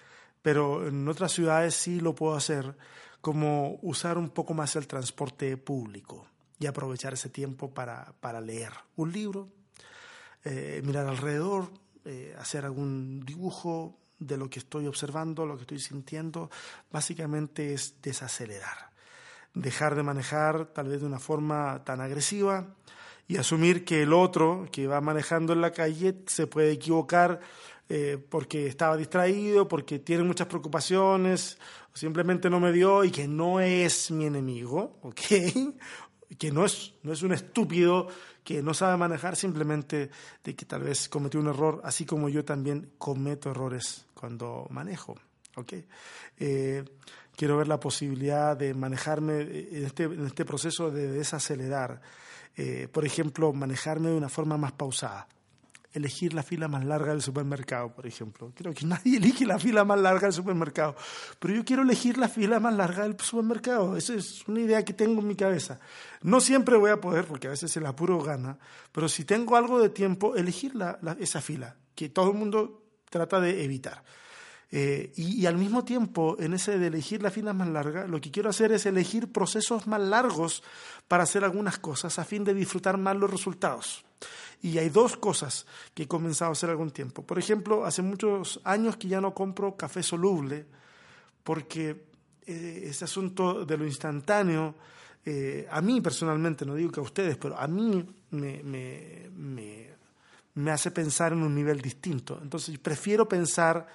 pero 0.42 0.88
en 0.88 1.08
otras 1.08 1.34
ciudades 1.34 1.76
sí 1.76 2.00
lo 2.00 2.16
puedo 2.16 2.36
hacer 2.36 2.78
como 3.26 3.80
usar 3.82 4.20
un 4.20 4.30
poco 4.30 4.54
más 4.54 4.76
el 4.76 4.86
transporte 4.86 5.58
público 5.58 6.28
y 6.60 6.68
aprovechar 6.68 7.16
ese 7.16 7.28
tiempo 7.28 7.74
para, 7.74 8.14
para 8.20 8.40
leer 8.40 8.72
un 8.98 9.12
libro, 9.12 9.50
eh, 10.44 10.80
mirar 10.86 11.08
alrededor, 11.08 11.72
eh, 12.06 12.36
hacer 12.38 12.66
algún 12.66 13.26
dibujo 13.26 13.98
de 14.20 14.38
lo 14.38 14.48
que 14.48 14.60
estoy 14.60 14.86
observando, 14.86 15.48
lo 15.48 15.56
que 15.56 15.62
estoy 15.62 15.80
sintiendo. 15.80 16.52
Básicamente 16.92 17.74
es 17.74 18.00
desacelerar, 18.00 18.92
dejar 19.56 19.96
de 19.96 20.04
manejar 20.04 20.68
tal 20.68 20.90
vez 20.90 21.02
de 21.02 21.08
una 21.08 21.18
forma 21.18 21.84
tan 21.84 22.02
agresiva 22.02 22.76
y 23.28 23.38
asumir 23.38 23.86
que 23.86 24.04
el 24.04 24.14
otro 24.14 24.68
que 24.72 24.86
va 24.86 25.02
manejando 25.02 25.54
en 25.54 25.62
la 25.62 25.72
calle 25.72 26.22
se 26.28 26.46
puede 26.46 26.74
equivocar 26.74 27.40
eh, 27.88 28.18
porque 28.30 28.68
estaba 28.68 28.98
distraído, 28.98 29.68
porque 29.68 30.00
tiene 30.00 30.24
muchas 30.24 30.48
preocupaciones, 30.48 31.58
o 31.94 31.98
simplemente 31.98 32.50
no 32.50 32.60
me 32.60 32.72
dio 32.72 33.04
y 33.04 33.12
que 33.12 33.28
no 33.28 33.60
es 33.60 34.12
mi 34.12 34.26
enemigo. 34.26 35.00
Que 36.40 36.52
no 36.52 36.66
es, 36.66 36.96
no 37.04 37.14
es 37.14 37.22
un 37.22 37.34
estúpido 37.34 38.08
que 38.44 38.62
no 38.64 38.74
sabe 38.74 38.98
manejar, 38.98 39.36
simplemente 39.36 40.10
de 40.44 40.56
que 40.56 40.66
tal 40.66 40.82
vez 40.82 41.08
cometió 41.08 41.40
un 41.40 41.48
error, 41.48 41.82
así 41.84 42.04
como 42.04 42.30
yo 42.30 42.44
también 42.44 42.92
cometo 42.98 43.52
errores 43.52 44.08
cuando 44.16 44.66
manejo. 44.72 45.16
Eh, 46.38 46.84
quiero 47.36 47.58
ver 47.58 47.68
la 47.68 47.80
posibilidad 47.80 48.58
de 48.58 48.74
manejarme 48.74 49.42
en 49.42 49.86
este, 49.86 50.04
en 50.06 50.26
este 50.26 50.46
proceso 50.46 50.90
de 50.90 51.12
desacelerar. 51.12 52.02
Eh, 52.58 52.90
por 52.92 53.06
ejemplo, 53.06 53.54
manejarme 53.54 54.10
de 54.10 54.16
una 54.16 54.30
forma 54.30 54.58
más 54.58 54.72
pausada 54.74 55.28
elegir 55.96 56.34
la 56.34 56.44
fila 56.44 56.68
más 56.68 56.84
larga 56.84 57.12
del 57.12 57.22
supermercado, 57.22 57.94
por 57.94 58.06
ejemplo. 58.06 58.52
Creo 58.54 58.74
que 58.74 58.86
nadie 58.86 59.18
elige 59.18 59.46
la 59.46 59.58
fila 59.58 59.84
más 59.86 60.00
larga 60.00 60.28
del 60.28 60.34
supermercado, 60.34 60.96
pero 61.40 61.54
yo 61.54 61.64
quiero 61.64 61.84
elegir 61.84 62.18
la 62.18 62.28
fila 62.28 62.60
más 62.60 62.76
larga 62.76 63.04
del 63.04 63.20
supermercado. 63.20 63.96
Esa 63.96 64.14
es 64.14 64.48
una 64.48 64.60
idea 64.60 64.84
que 64.84 64.94
tengo 64.94 65.22
en 65.22 65.28
mi 65.28 65.36
cabeza. 65.36 65.80
No 66.22 66.42
siempre 66.42 66.78
voy 66.78 66.92
a 66.92 67.02
poder, 67.02 67.26
porque 67.26 67.48
a 67.48 67.52
veces 67.52 67.76
el 67.78 67.86
apuro 67.86 68.22
gana, 68.22 68.60
pero 68.92 69.08
si 69.08 69.26
tengo 69.26 69.56
algo 69.56 69.80
de 69.80 69.90
tiempo, 69.90 70.36
elegir 70.36 70.74
esa 71.20 71.42
fila, 71.42 71.76
que 71.96 72.10
todo 72.10 72.32
el 72.32 72.38
mundo 72.38 72.84
trata 73.10 73.40
de 73.40 73.64
evitar. 73.64 74.04
Eh, 74.72 75.14
y, 75.16 75.42
y, 75.42 75.46
al 75.46 75.58
mismo 75.58 75.86
tiempo, 75.86 76.36
en 76.40 76.54
ese 76.54 76.78
de 76.78 76.88
elegir 76.88 77.22
la 77.22 77.32
fila 77.32 77.54
más 77.54 77.70
larga, 77.70 78.08
lo 78.08 78.20
que 78.20 78.32
quiero 78.32 78.50
hacer 78.50 78.72
es 78.72 78.86
elegir 78.86 79.32
procesos 79.32 79.88
más 79.88 80.02
largos 80.02 80.64
para 81.08 81.24
hacer 81.24 81.46
algunas 81.46 81.78
cosas 81.78 82.20
a 82.20 82.26
fin 82.26 82.44
de 82.44 82.54
disfrutar 82.54 82.98
más 82.98 83.16
los 83.16 83.30
resultados. 83.30 84.04
Y 84.62 84.78
hay 84.78 84.90
dos 84.90 85.18
cosas 85.18 85.66
que 85.94 86.04
he 86.04 86.08
comenzado 86.08 86.50
a 86.50 86.54
hacer 86.54 86.70
algún 86.70 86.92
tiempo. 86.92 87.24
Por 87.24 87.38
ejemplo, 87.38 87.86
hace 87.86 88.02
muchos 88.02 88.60
años 88.64 88.98
que 88.98 89.08
ya 89.08 89.22
no 89.22 89.34
compro 89.34 89.76
café 89.76 90.02
soluble 90.02 90.66
porque 91.44 92.06
eh, 92.46 92.84
ese 92.86 93.06
asunto 93.06 93.66
de 93.66 93.78
lo 93.78 93.86
instantáneo, 93.86 94.76
eh, 95.24 95.68
a 95.70 95.82
mí 95.82 96.02
personalmente, 96.02 96.66
no 96.66 96.76
digo 96.76 96.92
que 96.92 97.00
a 97.00 97.04
ustedes, 97.04 97.38
pero 97.38 97.58
a 97.58 97.68
mí 97.68 98.06
me, 98.32 98.64
me, 98.64 99.30
me, 99.36 99.90
me 100.56 100.72
hace 100.72 100.92
pensar 100.92 101.34
en 101.34 101.44
un 101.44 101.54
nivel 101.54 101.82
distinto. 101.82 102.40
Entonces, 102.42 102.78
prefiero 102.80 103.28
pensar 103.28 103.88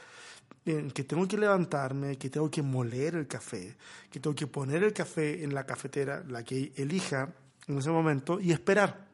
en 0.65 0.91
que 0.91 1.05
tengo 1.05 1.27
que 1.27 1.39
levantarme, 1.39 2.19
que 2.19 2.31
tengo 2.31 2.51
que 2.51 2.63
moler 2.63 3.15
el 3.15 3.27
café, 3.27 3.77
que 4.11 4.21
tengo 4.21 4.37
que 4.37 4.47
poner 4.47 4.85
el 4.85 4.93
café 4.93 5.43
en 5.43 5.55
la 5.55 5.65
cafetera, 5.65 6.23
la 6.29 6.45
que 6.45 6.73
elija 6.77 7.33
en 7.67 7.79
ese 7.79 7.91
momento, 7.91 8.41
y 8.41 8.53
esperar. 8.53 9.10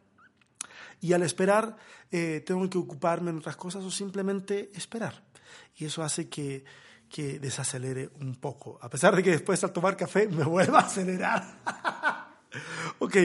Y 1.00 1.12
al 1.12 1.22
esperar, 1.22 1.76
eh, 2.10 2.42
tengo 2.46 2.68
que 2.68 2.78
ocuparme 2.78 3.30
en 3.30 3.38
otras 3.38 3.56
cosas 3.56 3.84
o 3.84 3.90
simplemente 3.90 4.70
esperar. 4.74 5.24
Y 5.76 5.84
eso 5.84 6.02
hace 6.02 6.28
que, 6.28 6.64
que 7.08 7.38
desacelere 7.38 8.10
un 8.20 8.36
poco. 8.36 8.78
A 8.82 8.88
pesar 8.88 9.14
de 9.14 9.22
que 9.22 9.30
después 9.30 9.62
al 9.64 9.72
tomar 9.72 9.96
café 9.96 10.28
me 10.28 10.44
vuelva 10.44 10.80
a 10.80 10.82
acelerar. 10.82 11.60
ok, 12.98 13.16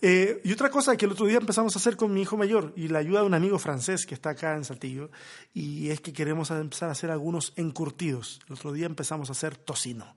eh, 0.00 0.40
y 0.44 0.52
otra 0.52 0.70
cosa 0.70 0.96
que 0.96 1.06
el 1.06 1.12
otro 1.12 1.26
día 1.26 1.38
empezamos 1.38 1.74
a 1.74 1.78
hacer 1.78 1.96
con 1.96 2.12
mi 2.12 2.22
hijo 2.22 2.36
mayor 2.36 2.72
y 2.76 2.88
la 2.88 3.00
ayuda 3.00 3.20
de 3.20 3.26
un 3.26 3.34
amigo 3.34 3.58
francés 3.58 4.06
que 4.06 4.14
está 4.14 4.30
acá 4.30 4.54
en 4.56 4.64
Saltillo, 4.64 5.10
y 5.52 5.90
es 5.90 6.00
que 6.00 6.12
queremos 6.12 6.50
empezar 6.50 6.88
a 6.88 6.92
hacer 6.92 7.10
algunos 7.10 7.52
encurtidos. 7.56 8.40
El 8.48 8.54
otro 8.54 8.72
día 8.72 8.86
empezamos 8.86 9.28
a 9.28 9.32
hacer 9.32 9.56
tocino. 9.56 10.14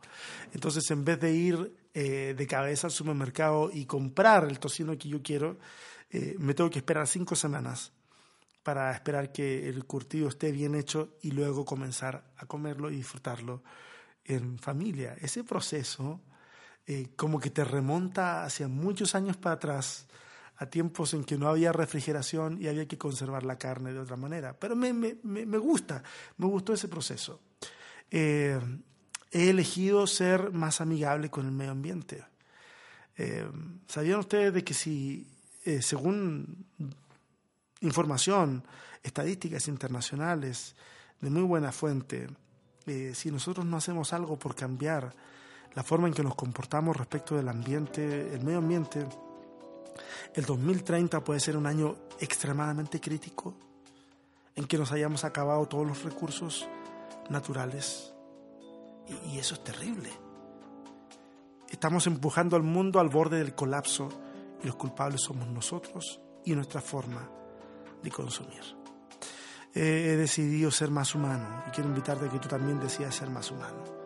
Entonces, 0.54 0.90
en 0.92 1.04
vez 1.04 1.20
de 1.20 1.34
ir 1.34 1.76
eh, 1.94 2.36
de 2.38 2.48
cabeza 2.48 2.88
al 2.88 2.92
supermercado 2.92 3.70
y 3.74 3.86
comprar 3.86 4.46
el 4.46 4.60
tocino 4.60 4.98
que 4.98 5.10
yo 5.10 5.22
quiero, 5.22 5.58
eh, 6.12 6.36
me 6.40 6.54
tengo 6.54 6.70
que 6.70 6.80
esperar 6.80 7.08
cinco 7.08 7.36
semanas 7.36 7.94
para 8.64 8.92
esperar 8.92 9.32
que 9.32 9.70
el 9.70 9.86
curtido 9.86 10.28
esté 10.28 10.52
bien 10.52 10.76
hecho 10.76 11.16
y 11.22 11.32
luego 11.32 11.64
comenzar 11.64 12.24
a 12.38 12.46
comerlo 12.46 12.92
y 12.92 12.98
disfrutarlo 12.98 13.64
en 14.26 14.60
familia. 14.60 15.16
Ese 15.22 15.44
proceso 15.44 16.20
eh, 16.86 17.08
como 17.16 17.40
que 17.40 17.50
te 17.50 17.64
remonta 17.64 18.44
hacia 18.44 18.68
muchos 18.68 19.16
años 19.16 19.38
para 19.38 19.56
atrás, 19.56 20.08
a 20.58 20.66
tiempos 20.66 21.14
en 21.14 21.24
que 21.24 21.38
no 21.38 21.48
había 21.48 21.72
refrigeración 21.72 22.62
y 22.62 22.68
había 22.68 22.88
que 22.88 22.98
conservar 22.98 23.44
la 23.44 23.58
carne 23.58 23.94
de 23.94 24.00
otra 24.00 24.18
manera. 24.18 24.60
Pero 24.60 24.76
me, 24.76 24.94
me, 24.94 25.16
me 25.24 25.58
gusta, 25.58 26.04
me 26.38 26.46
gustó 26.46 26.74
ese 26.74 26.90
proceso. 26.90 27.40
Eh, 28.12 28.60
he 29.32 29.50
elegido 29.50 30.06
ser 30.06 30.52
más 30.52 30.82
amigable 30.82 31.30
con 31.30 31.46
el 31.46 31.52
medio 31.54 31.72
ambiente. 31.72 32.26
¿Sabían 33.88 34.20
ustedes 34.20 34.52
de 34.52 34.64
que 34.64 34.74
si 34.74 35.31
eh, 35.64 35.82
según 35.82 36.66
información, 37.82 38.64
estadísticas 39.04 39.68
internacionales 39.68 40.76
de 41.20 41.30
muy 41.30 41.44
buena 41.44 41.72
fuente, 41.72 42.28
eh, 42.88 43.12
si 43.14 43.32
nosotros 43.32 43.66
no 43.66 43.78
hacemos 43.78 44.14
algo 44.14 44.38
por 44.38 44.56
cambiar 44.56 45.14
la 45.74 45.84
forma 45.84 46.08
en 46.08 46.14
que 46.14 46.24
nos 46.24 46.36
comportamos 46.36 46.98
respecto 46.98 47.36
del 47.36 47.48
ambiente, 47.48 48.34
el 48.34 48.44
medio 48.44 48.58
ambiente, 48.58 49.06
el 50.34 50.46
2030 50.46 51.24
puede 51.24 51.40
ser 51.40 51.58
un 51.58 51.68
año 51.68 51.96
extremadamente 52.20 53.00
crítico 53.00 53.54
en 54.56 54.66
que 54.66 54.78
nos 54.78 54.92
hayamos 54.92 55.24
acabado 55.24 55.68
todos 55.68 55.88
los 55.88 56.04
recursos 56.04 56.68
naturales. 57.30 58.14
y 59.28 59.38
eso 59.40 59.56
es 59.56 59.64
terrible. 59.64 60.10
Estamos 61.70 62.08
empujando 62.08 62.56
al 62.56 62.64
mundo 62.64 63.00
al 63.00 63.10
borde 63.10 63.38
del 63.38 63.56
colapso 63.56 64.10
y 64.64 64.68
los 64.68 64.76
culpables 64.76 65.22
somos 65.22 65.48
nosotros 65.48 66.20
y 66.46 66.54
nuestra 66.54 66.82
forma 66.82 67.30
de 68.02 68.12
consumir. 68.12 68.62
he 69.74 70.16
decidido 70.18 70.70
ser 70.70 70.90
más 70.90 71.16
humano 71.16 71.64
y 71.68 71.72
quiero 71.72 71.90
invitarte 71.90 72.26
a 72.26 72.30
que 72.30 72.40
tú 72.40 72.50
también 72.50 72.80
decidas 72.80 73.16
ser 73.16 73.30
más 73.30 73.50
humano. 73.52 74.02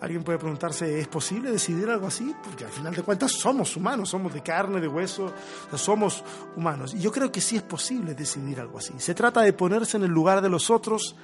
Alguien 0.00 0.22
puede 0.22 0.38
preguntarse, 0.38 1.00
¿es 1.00 1.08
posible 1.08 1.50
decidir 1.50 1.90
algo 1.90 2.06
así? 2.06 2.32
Porque 2.44 2.64
al 2.64 2.70
final 2.70 2.94
de 2.94 3.02
cuentas 3.02 3.32
somos 3.32 3.76
humanos, 3.76 4.08
somos 4.10 4.32
de 4.32 4.42
carne, 4.42 4.80
de 4.80 4.86
hueso, 4.86 5.32
somos 5.74 6.22
humanos. 6.56 6.94
Y 6.94 7.00
yo 7.00 7.10
creo 7.10 7.32
que 7.32 7.40
sí 7.40 7.56
es 7.56 7.62
posible 7.62 8.14
decidir 8.14 8.60
algo 8.60 8.78
así. 8.78 8.94
Se 8.98 9.14
trata 9.14 9.40
de 9.40 9.52
ponerse 9.52 9.96
en 9.96 10.04
el 10.04 10.10
lugar 10.10 10.40
de 10.40 10.48
los 10.48 10.70
otros 10.70 11.16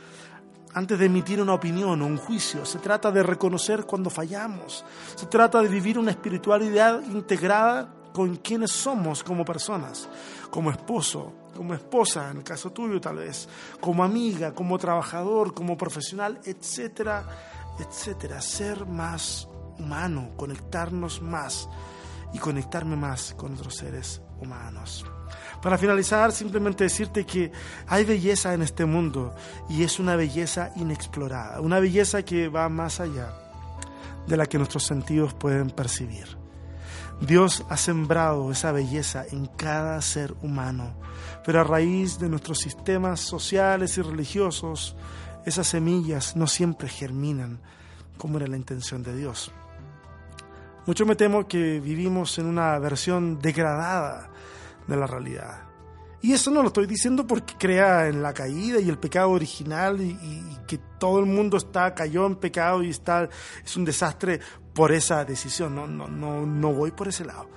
antes 0.72 0.98
de 0.98 1.06
emitir 1.06 1.40
una 1.40 1.54
opinión 1.54 2.02
o 2.02 2.06
un 2.06 2.16
juicio. 2.16 2.66
Se 2.66 2.80
trata 2.80 3.12
de 3.12 3.22
reconocer 3.22 3.84
cuando 3.84 4.10
fallamos. 4.10 4.84
Se 5.14 5.26
trata 5.26 5.62
de 5.62 5.68
vivir 5.68 5.96
una 5.96 6.10
espiritualidad 6.10 7.00
integrada 7.06 7.94
con 8.14 8.36
quienes 8.36 8.70
somos 8.70 9.24
como 9.24 9.44
personas, 9.44 10.08
como 10.48 10.70
esposo, 10.70 11.32
como 11.52 11.74
esposa, 11.74 12.30
en 12.30 12.36
el 12.36 12.44
caso 12.44 12.70
tuyo 12.70 13.00
tal 13.00 13.16
vez, 13.16 13.48
como 13.80 14.04
amiga, 14.04 14.54
como 14.54 14.78
trabajador, 14.78 15.52
como 15.52 15.76
profesional, 15.76 16.38
etcétera, 16.44 17.26
etcétera. 17.76 18.40
Ser 18.40 18.86
más 18.86 19.48
humano, 19.80 20.30
conectarnos 20.36 21.20
más 21.22 21.68
y 22.32 22.38
conectarme 22.38 22.94
más 22.94 23.34
con 23.36 23.54
otros 23.54 23.74
seres 23.74 24.22
humanos. 24.40 25.04
Para 25.60 25.76
finalizar, 25.76 26.30
simplemente 26.30 26.84
decirte 26.84 27.26
que 27.26 27.50
hay 27.88 28.04
belleza 28.04 28.54
en 28.54 28.62
este 28.62 28.84
mundo 28.84 29.34
y 29.68 29.82
es 29.82 29.98
una 29.98 30.14
belleza 30.14 30.70
inexplorada, 30.76 31.60
una 31.60 31.80
belleza 31.80 32.22
que 32.22 32.46
va 32.46 32.68
más 32.68 33.00
allá 33.00 33.34
de 34.28 34.36
la 34.36 34.46
que 34.46 34.58
nuestros 34.58 34.84
sentidos 34.84 35.34
pueden 35.34 35.70
percibir. 35.70 36.43
Dios 37.26 37.64
ha 37.70 37.76
sembrado 37.76 38.50
esa 38.50 38.70
belleza 38.70 39.24
en 39.30 39.46
cada 39.46 40.00
ser 40.02 40.34
humano, 40.42 40.94
pero 41.44 41.60
a 41.60 41.64
raíz 41.64 42.18
de 42.18 42.28
nuestros 42.28 42.58
sistemas 42.58 43.20
sociales 43.20 43.96
y 43.96 44.02
religiosos, 44.02 44.94
esas 45.46 45.66
semillas 45.66 46.36
no 46.36 46.46
siempre 46.46 46.88
germinan 46.88 47.60
como 48.18 48.36
era 48.36 48.46
la 48.46 48.56
intención 48.56 49.02
de 49.02 49.16
Dios. 49.16 49.52
Mucho 50.86 51.06
me 51.06 51.16
temo 51.16 51.48
que 51.48 51.80
vivimos 51.80 52.38
en 52.38 52.46
una 52.46 52.78
versión 52.78 53.38
degradada 53.38 54.28
de 54.86 54.96
la 54.96 55.06
realidad. 55.06 55.62
Y 56.20 56.32
eso 56.32 56.50
no 56.50 56.62
lo 56.62 56.68
estoy 56.68 56.86
diciendo 56.86 57.26
porque 57.26 57.54
crea 57.58 58.06
en 58.08 58.22
la 58.22 58.34
caída 58.34 58.80
y 58.80 58.88
el 58.88 58.98
pecado 58.98 59.30
original 59.30 60.00
y, 60.00 60.58
que 60.66 60.78
todo 60.98 61.20
el 61.20 61.26
mundo 61.26 61.58
está 61.58 61.94
cayó 61.94 62.26
en 62.26 62.36
pecado 62.36 62.82
y 62.82 62.88
está 62.88 63.28
es 63.62 63.76
un 63.76 63.84
desastre 63.84 64.40
por 64.74 64.92
esa 64.92 65.24
decisión. 65.24 65.74
No, 65.74 65.86
no, 65.86 66.08
no, 66.08 66.44
no 66.44 66.72
voy 66.72 66.90
por 66.90 67.08
ese 67.08 67.24
lado. 67.24 67.48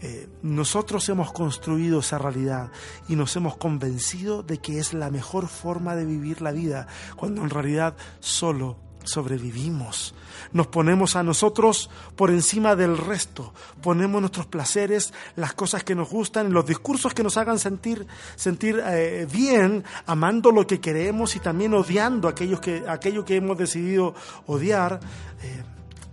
Eh, 0.00 0.28
nosotros 0.42 1.08
hemos 1.08 1.32
construido 1.32 2.00
esa 2.00 2.18
realidad 2.18 2.72
y 3.08 3.14
nos 3.14 3.36
hemos 3.36 3.56
convencido 3.56 4.42
de 4.42 4.58
que 4.58 4.80
es 4.80 4.94
la 4.94 5.10
mejor 5.10 5.46
forma 5.46 5.94
de 5.94 6.04
vivir 6.04 6.42
la 6.42 6.50
vida, 6.50 6.88
cuando 7.14 7.42
en 7.42 7.50
realidad 7.50 7.94
solo 8.18 8.76
sobrevivimos. 9.04 10.14
Nos 10.52 10.66
ponemos 10.66 11.14
a 11.14 11.22
nosotros 11.22 11.88
por 12.16 12.30
encima 12.30 12.74
del 12.74 12.98
resto. 12.98 13.54
Ponemos 13.80 14.20
nuestros 14.20 14.46
placeres, 14.46 15.12
las 15.36 15.54
cosas 15.54 15.84
que 15.84 15.94
nos 15.94 16.10
gustan, 16.10 16.52
los 16.52 16.66
discursos 16.66 17.14
que 17.14 17.22
nos 17.22 17.36
hagan 17.36 17.60
sentir, 17.60 18.06
sentir 18.34 18.82
eh, 18.84 19.26
bien, 19.32 19.84
amando 20.06 20.50
lo 20.50 20.66
que 20.66 20.80
queremos 20.80 21.36
y 21.36 21.40
también 21.40 21.74
odiando 21.74 22.26
aquellos 22.26 22.60
que, 22.60 22.84
aquello 22.88 23.24
que 23.24 23.36
hemos 23.36 23.56
decidido 23.56 24.14
odiar. 24.46 24.98
Eh, 25.42 25.62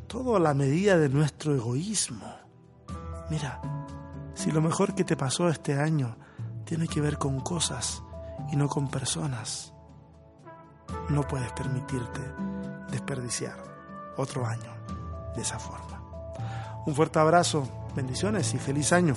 todo 0.09 0.35
a 0.35 0.39
la 0.39 0.55
medida 0.55 0.97
de 0.97 1.07
nuestro 1.07 1.53
egoísmo. 1.53 2.25
Mira, 3.29 3.61
si 4.33 4.51
lo 4.51 4.59
mejor 4.59 4.95
que 4.95 5.03
te 5.03 5.15
pasó 5.15 5.47
este 5.49 5.79
año 5.79 6.17
tiene 6.65 6.87
que 6.87 6.99
ver 6.99 7.19
con 7.19 7.39
cosas 7.39 8.01
y 8.51 8.55
no 8.55 8.67
con 8.67 8.89
personas, 8.89 9.71
no 11.09 11.21
puedes 11.27 11.51
permitirte 11.53 12.21
desperdiciar 12.89 13.55
otro 14.17 14.47
año 14.47 14.73
de 15.35 15.43
esa 15.43 15.59
forma. 15.59 16.01
Un 16.87 16.95
fuerte 16.95 17.19
abrazo, 17.19 17.69
bendiciones 17.95 18.55
y 18.55 18.57
feliz 18.57 18.91
año. 18.91 19.13